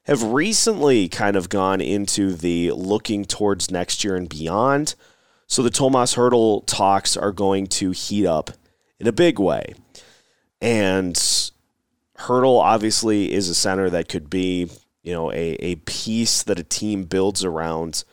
have 0.04 0.22
recently 0.22 1.08
kind 1.08 1.36
of 1.36 1.48
gone 1.48 1.80
into 1.80 2.34
the 2.34 2.70
looking 2.72 3.24
towards 3.24 3.70
next 3.70 4.04
year 4.04 4.16
and 4.16 4.28
beyond 4.28 4.94
so 5.46 5.62
the 5.62 5.70
Tomas 5.70 6.14
Hertl 6.14 6.64
talks 6.66 7.16
are 7.16 7.32
going 7.32 7.66
to 7.68 7.90
heat 7.90 8.26
up 8.26 8.50
in 8.98 9.06
a 9.06 9.12
big 9.12 9.38
way. 9.38 9.74
And 10.60 11.14
Hertl 12.18 12.60
obviously 12.60 13.32
is 13.32 13.48
a 13.48 13.54
center 13.54 13.90
that 13.90 14.08
could 14.08 14.30
be, 14.30 14.70
you 15.02 15.12
know, 15.12 15.30
a, 15.32 15.56
a 15.60 15.74
piece 15.76 16.42
that 16.42 16.58
a 16.58 16.64
team 16.64 17.04
builds 17.04 17.44
around 17.44 18.04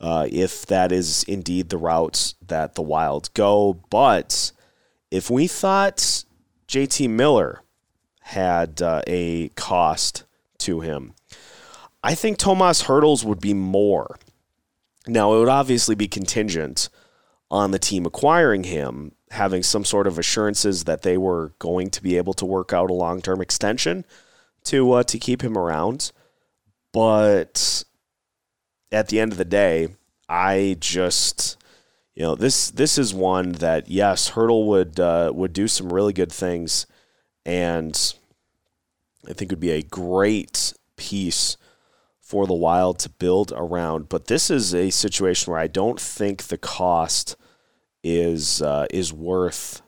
uh, 0.00 0.28
if 0.30 0.64
that 0.66 0.92
is 0.92 1.24
indeed 1.24 1.68
the 1.68 1.76
route 1.76 2.34
that 2.46 2.74
the 2.74 2.82
Wild 2.82 3.32
go. 3.34 3.80
But 3.90 4.52
if 5.10 5.30
we 5.30 5.46
thought 5.46 6.24
JT 6.68 7.10
Miller 7.10 7.62
had 8.20 8.80
uh, 8.80 9.02
a 9.06 9.48
cost 9.50 10.24
to 10.58 10.80
him, 10.80 11.14
I 12.02 12.14
think 12.14 12.38
Tomas 12.38 12.84
Hertl's 12.84 13.24
would 13.24 13.40
be 13.40 13.54
more. 13.54 14.18
Now, 15.08 15.34
it 15.34 15.38
would 15.38 15.48
obviously 15.48 15.94
be 15.94 16.06
contingent 16.06 16.88
on 17.50 17.70
the 17.70 17.78
team 17.78 18.04
acquiring 18.04 18.64
him, 18.64 19.12
having 19.30 19.62
some 19.62 19.84
sort 19.84 20.06
of 20.06 20.18
assurances 20.18 20.84
that 20.84 21.02
they 21.02 21.16
were 21.16 21.54
going 21.58 21.90
to 21.90 22.02
be 22.02 22.16
able 22.16 22.34
to 22.34 22.44
work 22.44 22.72
out 22.72 22.90
a 22.90 22.94
long 22.94 23.22
term 23.22 23.40
extension 23.40 24.04
to 24.64 24.92
uh, 24.92 25.02
to 25.04 25.18
keep 25.18 25.42
him 25.42 25.56
around. 25.56 26.12
But 26.92 27.84
at 28.92 29.08
the 29.08 29.18
end 29.18 29.32
of 29.32 29.38
the 29.38 29.44
day, 29.44 29.88
I 30.28 30.76
just 30.78 31.56
you 32.14 32.22
know 32.22 32.34
this 32.34 32.70
this 32.70 32.98
is 32.98 33.14
one 33.14 33.52
that 33.52 33.88
yes, 33.88 34.32
Hertl 34.32 34.66
would 34.66 35.00
uh, 35.00 35.32
would 35.34 35.54
do 35.54 35.68
some 35.68 35.92
really 35.92 36.12
good 36.12 36.32
things, 36.32 36.86
and 37.46 38.14
I 39.26 39.32
think 39.32 39.50
would 39.50 39.60
be 39.60 39.70
a 39.70 39.82
great 39.82 40.74
piece 40.96 41.56
for 42.28 42.46
the 42.46 42.52
Wild 42.52 42.98
to 42.98 43.08
build 43.08 43.54
around. 43.56 44.10
But 44.10 44.26
this 44.26 44.50
is 44.50 44.74
a 44.74 44.90
situation 44.90 45.50
where 45.50 45.60
I 45.60 45.66
don't 45.66 45.98
think 45.98 46.42
the 46.44 46.58
cost 46.58 47.36
is 48.04 48.60
uh, 48.60 48.86
is 48.90 49.14
worth 49.14 49.80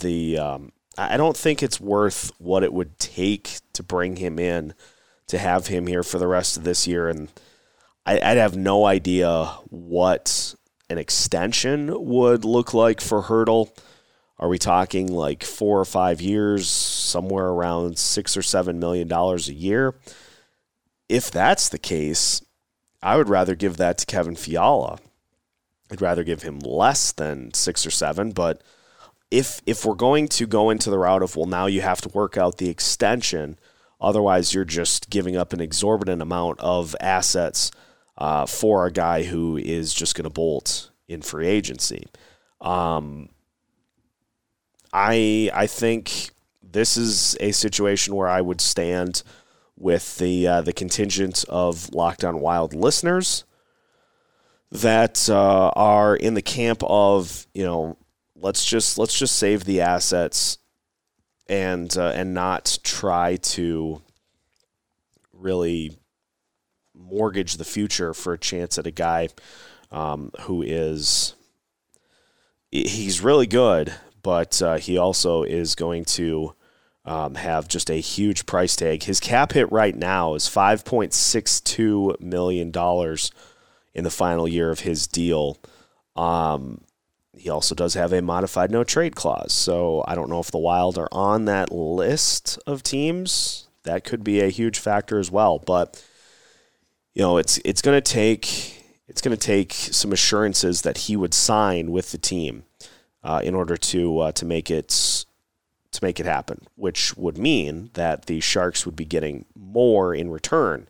the. 0.00 0.38
Um, 0.38 0.72
I 0.98 1.16
don't 1.16 1.36
think 1.36 1.62
it's 1.62 1.80
worth 1.80 2.32
what 2.38 2.64
it 2.64 2.72
would 2.72 2.98
take 2.98 3.58
to 3.74 3.84
bring 3.84 4.16
him 4.16 4.40
in 4.40 4.74
to 5.28 5.38
have 5.38 5.68
him 5.68 5.86
here 5.86 6.02
for 6.02 6.18
the 6.18 6.26
rest 6.26 6.56
of 6.56 6.64
this 6.64 6.86
year, 6.86 7.08
and 7.08 7.28
I, 8.04 8.14
would 8.14 8.38
have 8.38 8.56
no 8.56 8.84
idea 8.84 9.44
what 9.68 10.54
an 10.90 10.98
extension 10.98 11.92
would 12.06 12.44
look 12.44 12.74
like 12.74 13.00
for 13.00 13.22
Hertl. 13.22 13.70
Are 14.38 14.48
we 14.48 14.58
talking 14.58 15.06
like 15.12 15.44
four 15.44 15.78
or 15.78 15.84
five 15.84 16.20
years, 16.20 16.68
somewhere 16.68 17.46
around 17.46 17.98
six 17.98 18.36
or 18.36 18.42
seven 18.42 18.80
million 18.80 19.06
dollars 19.06 19.48
a 19.48 19.54
year? 19.54 19.94
If 21.08 21.30
that's 21.30 21.68
the 21.68 21.78
case, 21.78 22.42
I 23.02 23.16
would 23.16 23.28
rather 23.28 23.54
give 23.54 23.76
that 23.76 23.98
to 23.98 24.06
Kevin 24.06 24.36
Fiala. 24.36 24.98
I'd 25.90 26.02
rather 26.02 26.24
give 26.24 26.42
him 26.42 26.58
less 26.58 27.12
than 27.12 27.54
six 27.54 27.86
or 27.86 27.90
seven, 27.90 28.32
but 28.32 28.62
if 29.30 29.60
if 29.66 29.84
we're 29.84 29.94
going 29.94 30.28
to 30.28 30.46
go 30.46 30.70
into 30.70 30.90
the 30.90 30.98
route 30.98 31.22
of 31.22 31.36
well 31.36 31.46
now 31.46 31.66
you 31.66 31.80
have 31.80 32.00
to 32.00 32.08
work 32.08 32.36
out 32.36 32.58
the 32.58 32.68
extension, 32.68 33.58
otherwise 34.00 34.52
you're 34.52 34.64
just 34.64 35.10
giving 35.10 35.36
up 35.36 35.52
an 35.52 35.60
exorbitant 35.60 36.22
amount 36.22 36.58
of 36.60 36.96
assets 37.00 37.70
uh, 38.18 38.46
for 38.46 38.86
a 38.86 38.92
guy 38.92 39.22
who 39.24 39.56
is 39.56 39.94
just 39.94 40.14
going 40.14 40.24
to 40.24 40.30
bolt 40.30 40.90
in 41.06 41.22
free 41.22 41.46
agency. 41.46 42.06
Um, 42.60 43.28
I 44.92 45.50
I 45.54 45.66
think 45.66 46.30
this 46.62 46.96
is 46.96 47.36
a 47.40 47.52
situation 47.52 48.14
where 48.14 48.28
I 48.28 48.40
would 48.40 48.60
stand 48.60 49.22
with 49.78 50.18
the 50.18 50.46
uh, 50.46 50.60
the 50.62 50.72
contingent 50.72 51.44
of 51.48 51.92
Locked 51.92 52.24
On 52.24 52.40
Wild 52.40 52.74
listeners 52.74 53.44
that 54.72 55.28
uh, 55.30 55.70
are 55.76 56.16
in 56.16 56.34
the 56.34 56.42
camp 56.42 56.82
of 56.84 57.46
you 57.54 57.64
know 57.64 57.96
let's 58.34 58.64
just 58.64 58.98
let's 58.98 59.18
just 59.18 59.36
save 59.36 59.64
the 59.64 59.80
assets 59.80 60.58
and 61.48 61.96
uh, 61.96 62.12
and 62.14 62.34
not 62.34 62.78
try 62.82 63.36
to 63.36 64.02
really 65.32 65.96
mortgage 66.94 67.56
the 67.56 67.64
future 67.64 68.14
for 68.14 68.32
a 68.32 68.38
chance 68.38 68.78
at 68.78 68.86
a 68.86 68.90
guy 68.90 69.28
um, 69.90 70.30
who 70.42 70.62
is 70.62 71.34
he's 72.70 73.20
really 73.20 73.46
good, 73.46 73.92
but 74.22 74.60
uh, 74.60 74.76
he 74.76 74.98
also 74.98 75.42
is 75.42 75.74
going 75.74 76.04
to 76.04 76.54
um, 77.06 77.36
have 77.36 77.68
just 77.68 77.88
a 77.88 77.94
huge 77.94 78.46
price 78.46 78.76
tag. 78.76 79.04
His 79.04 79.20
cap 79.20 79.52
hit 79.52 79.70
right 79.70 79.94
now 79.94 80.34
is 80.34 80.48
five 80.48 80.84
point 80.84 81.14
six 81.14 81.60
two 81.60 82.16
million 82.20 82.70
dollars 82.70 83.30
in 83.94 84.04
the 84.04 84.10
final 84.10 84.46
year 84.46 84.70
of 84.70 84.80
his 84.80 85.06
deal. 85.06 85.58
Um, 86.16 86.82
he 87.32 87.48
also 87.48 87.74
does 87.74 87.94
have 87.94 88.12
a 88.12 88.20
modified 88.20 88.70
no 88.70 88.82
trade 88.82 89.14
clause, 89.14 89.52
so 89.52 90.04
I 90.08 90.14
don't 90.14 90.30
know 90.30 90.40
if 90.40 90.50
the 90.50 90.58
Wild 90.58 90.98
are 90.98 91.08
on 91.12 91.44
that 91.44 91.70
list 91.70 92.58
of 92.66 92.82
teams. 92.82 93.68
That 93.84 94.04
could 94.04 94.24
be 94.24 94.40
a 94.40 94.48
huge 94.48 94.78
factor 94.78 95.18
as 95.18 95.30
well, 95.30 95.58
but 95.58 96.04
you 97.14 97.22
know, 97.22 97.38
it's 97.38 97.58
it's 97.64 97.82
going 97.82 97.96
to 97.96 98.12
take 98.12 98.84
it's 99.06 99.20
going 99.20 99.36
to 99.36 99.46
take 99.46 99.72
some 99.72 100.12
assurances 100.12 100.82
that 100.82 100.98
he 100.98 101.16
would 101.16 101.34
sign 101.34 101.92
with 101.92 102.10
the 102.10 102.18
team 102.18 102.64
uh, 103.22 103.40
in 103.44 103.54
order 103.54 103.76
to 103.76 104.18
uh, 104.18 104.32
to 104.32 104.44
make 104.44 104.70
it 104.70 105.24
to 105.96 106.04
make 106.04 106.20
it 106.20 106.26
happen, 106.26 106.66
which 106.76 107.16
would 107.16 107.38
mean 107.38 107.90
that 107.94 108.26
the 108.26 108.40
Sharks 108.40 108.86
would 108.86 108.96
be 108.96 109.04
getting 109.04 109.44
more 109.54 110.14
in 110.14 110.30
return 110.30 110.88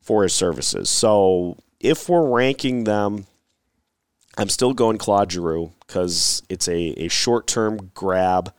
for 0.00 0.22
his 0.22 0.32
services. 0.32 0.88
So 0.88 1.56
if 1.80 2.08
we're 2.08 2.28
ranking 2.28 2.84
them, 2.84 3.26
I'm 4.38 4.48
still 4.48 4.74
going 4.74 4.98
Claude 4.98 5.32
Giroux 5.32 5.72
because 5.86 6.42
it's 6.48 6.68
a, 6.68 7.04
a 7.04 7.08
short 7.08 7.46
term 7.46 7.90
grab 7.94 8.52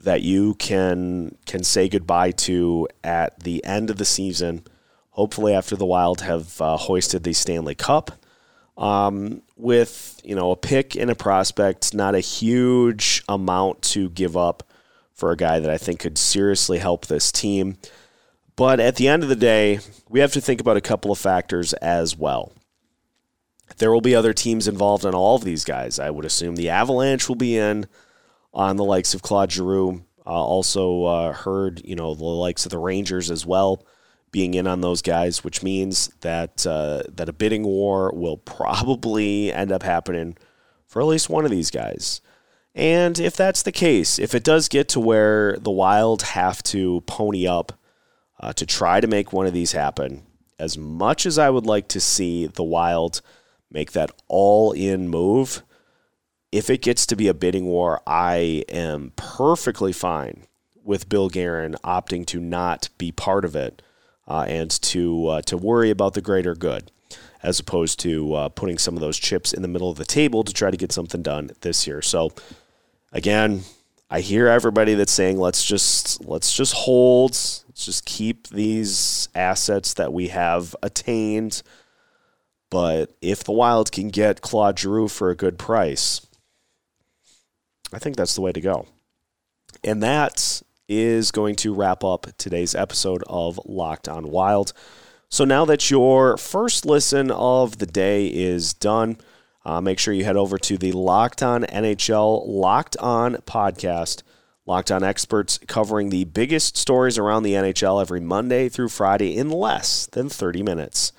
that 0.00 0.22
you 0.22 0.54
can 0.54 1.36
can 1.46 1.62
say 1.62 1.88
goodbye 1.88 2.30
to 2.30 2.88
at 3.04 3.40
the 3.40 3.62
end 3.64 3.90
of 3.90 3.98
the 3.98 4.04
season 4.04 4.64
hopefully 5.10 5.52
after 5.52 5.76
the 5.76 5.84
Wild 5.84 6.22
have 6.22 6.60
uh, 6.62 6.78
hoisted 6.78 7.24
the 7.24 7.34
Stanley 7.34 7.74
Cup. 7.74 8.12
Um, 8.78 9.42
with 9.56 10.18
you 10.24 10.34
know 10.34 10.52
a 10.52 10.56
pick 10.56 10.96
and 10.96 11.10
a 11.10 11.14
prospect, 11.14 11.92
not 11.92 12.14
a 12.14 12.20
huge 12.20 13.22
amount 13.28 13.82
to 13.82 14.08
give 14.08 14.38
up 14.38 14.62
for 15.20 15.30
a 15.30 15.36
guy 15.36 15.60
that 15.60 15.70
I 15.70 15.76
think 15.76 16.00
could 16.00 16.16
seriously 16.16 16.78
help 16.78 17.06
this 17.06 17.30
team. 17.30 17.76
But 18.56 18.80
at 18.80 18.96
the 18.96 19.06
end 19.06 19.22
of 19.22 19.28
the 19.28 19.36
day, 19.36 19.80
we 20.08 20.20
have 20.20 20.32
to 20.32 20.40
think 20.40 20.60
about 20.60 20.78
a 20.78 20.80
couple 20.80 21.12
of 21.12 21.18
factors 21.18 21.74
as 21.74 22.16
well. 22.16 22.52
There 23.76 23.92
will 23.92 24.00
be 24.00 24.14
other 24.14 24.32
teams 24.32 24.66
involved 24.66 25.04
in 25.04 25.14
all 25.14 25.36
of 25.36 25.44
these 25.44 25.62
guys. 25.64 25.98
I 25.98 26.10
would 26.10 26.24
assume 26.24 26.56
the 26.56 26.70
Avalanche 26.70 27.28
will 27.28 27.36
be 27.36 27.56
in 27.56 27.86
on 28.52 28.76
the 28.76 28.84
likes 28.84 29.14
of 29.14 29.22
Claude 29.22 29.52
Giroux. 29.52 30.04
Uh, 30.26 30.30
also 30.30 31.04
uh, 31.04 31.32
heard, 31.32 31.82
you 31.84 31.94
know, 31.94 32.14
the 32.14 32.24
likes 32.24 32.64
of 32.64 32.70
the 32.70 32.78
Rangers 32.78 33.30
as 33.30 33.46
well 33.46 33.86
being 34.32 34.54
in 34.54 34.66
on 34.66 34.80
those 34.80 35.02
guys, 35.02 35.44
which 35.44 35.62
means 35.62 36.08
that 36.20 36.66
uh, 36.66 37.02
that 37.08 37.28
a 37.28 37.32
bidding 37.32 37.64
war 37.64 38.12
will 38.14 38.36
probably 38.36 39.52
end 39.52 39.72
up 39.72 39.82
happening 39.82 40.36
for 40.86 41.02
at 41.02 41.08
least 41.08 41.28
one 41.28 41.44
of 41.44 41.50
these 41.50 41.70
guys. 41.70 42.20
And 42.74 43.18
if 43.18 43.36
that's 43.36 43.62
the 43.62 43.72
case, 43.72 44.18
if 44.18 44.34
it 44.34 44.44
does 44.44 44.68
get 44.68 44.88
to 44.90 45.00
where 45.00 45.56
the 45.58 45.70
Wild 45.70 46.22
have 46.22 46.62
to 46.64 47.02
pony 47.02 47.46
up 47.46 47.72
uh, 48.38 48.52
to 48.54 48.64
try 48.64 49.00
to 49.00 49.06
make 49.06 49.32
one 49.32 49.46
of 49.46 49.52
these 49.52 49.72
happen, 49.72 50.22
as 50.58 50.78
much 50.78 51.26
as 51.26 51.38
I 51.38 51.50
would 51.50 51.66
like 51.66 51.88
to 51.88 52.00
see 52.00 52.46
the 52.46 52.62
Wild 52.62 53.22
make 53.70 53.92
that 53.92 54.10
all 54.28 54.72
in 54.72 55.08
move, 55.08 55.62
if 56.52 56.68
it 56.68 56.82
gets 56.82 57.06
to 57.06 57.16
be 57.16 57.28
a 57.28 57.34
bidding 57.34 57.66
war, 57.66 58.00
I 58.06 58.64
am 58.68 59.12
perfectly 59.16 59.92
fine 59.92 60.46
with 60.82 61.08
Bill 61.08 61.28
Guerin 61.28 61.76
opting 61.84 62.26
to 62.26 62.40
not 62.40 62.88
be 62.98 63.12
part 63.12 63.44
of 63.44 63.54
it 63.54 63.82
uh, 64.26 64.44
and 64.48 64.70
to 64.70 65.26
uh, 65.28 65.42
to 65.42 65.56
worry 65.56 65.90
about 65.90 66.14
the 66.14 66.20
greater 66.20 66.54
good, 66.54 66.90
as 67.42 67.60
opposed 67.60 68.00
to 68.00 68.34
uh, 68.34 68.48
putting 68.48 68.78
some 68.78 68.94
of 68.94 69.00
those 69.00 69.18
chips 69.18 69.52
in 69.52 69.62
the 69.62 69.68
middle 69.68 69.90
of 69.90 69.98
the 69.98 70.04
table 70.04 70.42
to 70.44 70.52
try 70.52 70.70
to 70.70 70.76
get 70.76 70.92
something 70.92 71.22
done 71.22 71.50
this 71.60 71.86
year. 71.86 72.02
So, 72.02 72.32
again, 73.12 73.62
I 74.10 74.20
hear 74.20 74.48
everybody 74.48 74.94
that's 74.94 75.12
saying 75.12 75.38
let's 75.38 75.64
just 75.64 76.24
let's 76.24 76.52
just 76.52 76.74
hold, 76.74 77.32
let's 77.32 77.84
just 77.84 78.04
keep 78.04 78.48
these 78.48 79.28
assets 79.34 79.94
that 79.94 80.12
we 80.12 80.28
have 80.28 80.74
attained. 80.82 81.62
But 82.70 83.12
if 83.20 83.44
the 83.44 83.52
Wild 83.52 83.90
can 83.92 84.08
get 84.08 84.42
Claude 84.42 84.78
Giroux 84.78 85.08
for 85.08 85.30
a 85.30 85.36
good 85.36 85.58
price, 85.58 86.26
I 87.92 87.98
think 87.98 88.16
that's 88.16 88.34
the 88.34 88.40
way 88.40 88.52
to 88.52 88.60
go. 88.60 88.86
And 89.82 90.02
that 90.02 90.62
is 90.88 91.30
going 91.30 91.56
to 91.56 91.74
wrap 91.74 92.04
up 92.04 92.26
today's 92.36 92.74
episode 92.74 93.22
of 93.26 93.60
Locked 93.64 94.08
on 94.08 94.30
Wild. 94.30 94.72
So 95.28 95.44
now 95.44 95.64
that 95.66 95.90
your 95.90 96.36
first 96.36 96.84
listen 96.84 97.30
of 97.30 97.78
the 97.78 97.86
day 97.86 98.26
is 98.26 98.74
done, 98.74 99.18
uh, 99.64 99.80
make 99.80 99.98
sure 99.98 100.14
you 100.14 100.24
head 100.24 100.36
over 100.36 100.58
to 100.58 100.78
the 100.78 100.92
Locked 100.92 101.42
On 101.42 101.64
NHL 101.64 102.46
Locked 102.46 102.96
On 102.98 103.34
podcast. 103.36 104.22
Locked 104.66 104.90
On 104.90 105.02
experts 105.02 105.58
covering 105.66 106.10
the 106.10 106.24
biggest 106.24 106.76
stories 106.76 107.18
around 107.18 107.42
the 107.42 107.54
NHL 107.54 108.00
every 108.00 108.20
Monday 108.20 108.68
through 108.68 108.88
Friday 108.88 109.36
in 109.36 109.50
less 109.50 110.06
than 110.06 110.28
30 110.28 110.62
minutes. 110.62 111.12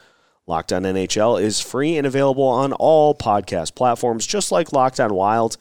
Locked 0.47 0.73
On 0.73 0.83
NHL 0.83 1.41
is 1.41 1.59
free 1.59 1.97
and 1.97 2.07
available 2.07 2.43
on 2.43 2.73
all 2.73 3.13
podcast 3.13 3.75
platforms, 3.75 4.25
just 4.25 4.51
like 4.51 4.73
Locked 4.73 4.99
On 4.99 5.13
Wild. 5.13 5.57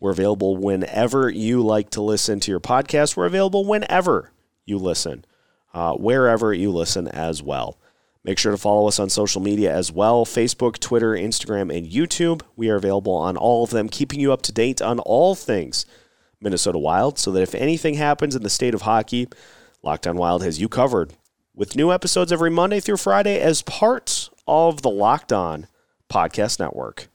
We're 0.00 0.12
available 0.12 0.56
whenever 0.56 1.28
you 1.28 1.64
like 1.64 1.90
to 1.90 2.02
listen 2.02 2.40
to 2.40 2.50
your 2.50 2.60
podcast. 2.60 3.16
We're 3.16 3.26
available 3.26 3.64
whenever 3.64 4.32
you 4.64 4.78
listen, 4.78 5.24
uh, 5.72 5.94
wherever 5.94 6.52
you 6.52 6.70
listen 6.70 7.08
as 7.08 7.42
well. 7.42 7.78
Make 8.24 8.38
sure 8.38 8.52
to 8.52 8.58
follow 8.58 8.88
us 8.88 8.98
on 8.98 9.10
social 9.10 9.40
media 9.40 9.72
as 9.72 9.92
well 9.92 10.24
Facebook, 10.24 10.78
Twitter, 10.78 11.12
Instagram, 11.12 11.74
and 11.76 11.86
YouTube. 11.86 12.42
We 12.56 12.68
are 12.68 12.76
available 12.76 13.14
on 13.14 13.36
all 13.36 13.64
of 13.64 13.70
them, 13.70 13.88
keeping 13.88 14.20
you 14.20 14.32
up 14.32 14.42
to 14.42 14.52
date 14.52 14.82
on 14.82 14.98
all 15.00 15.34
things 15.34 15.86
Minnesota 16.40 16.78
Wild 16.78 17.18
so 17.18 17.30
that 17.32 17.42
if 17.42 17.54
anything 17.54 17.94
happens 17.94 18.34
in 18.34 18.42
the 18.42 18.50
state 18.50 18.74
of 18.74 18.82
hockey, 18.82 19.28
Locked 19.82 20.06
On 20.06 20.16
Wild 20.16 20.42
has 20.42 20.60
you 20.60 20.68
covered 20.68 21.14
with 21.54 21.76
new 21.76 21.92
episodes 21.92 22.32
every 22.32 22.50
Monday 22.50 22.80
through 22.80 22.96
Friday 22.96 23.40
as 23.40 23.62
part 23.62 24.28
of 24.46 24.82
the 24.82 24.90
Locked 24.90 25.32
On 25.32 25.66
Podcast 26.08 26.58
Network. 26.58 27.08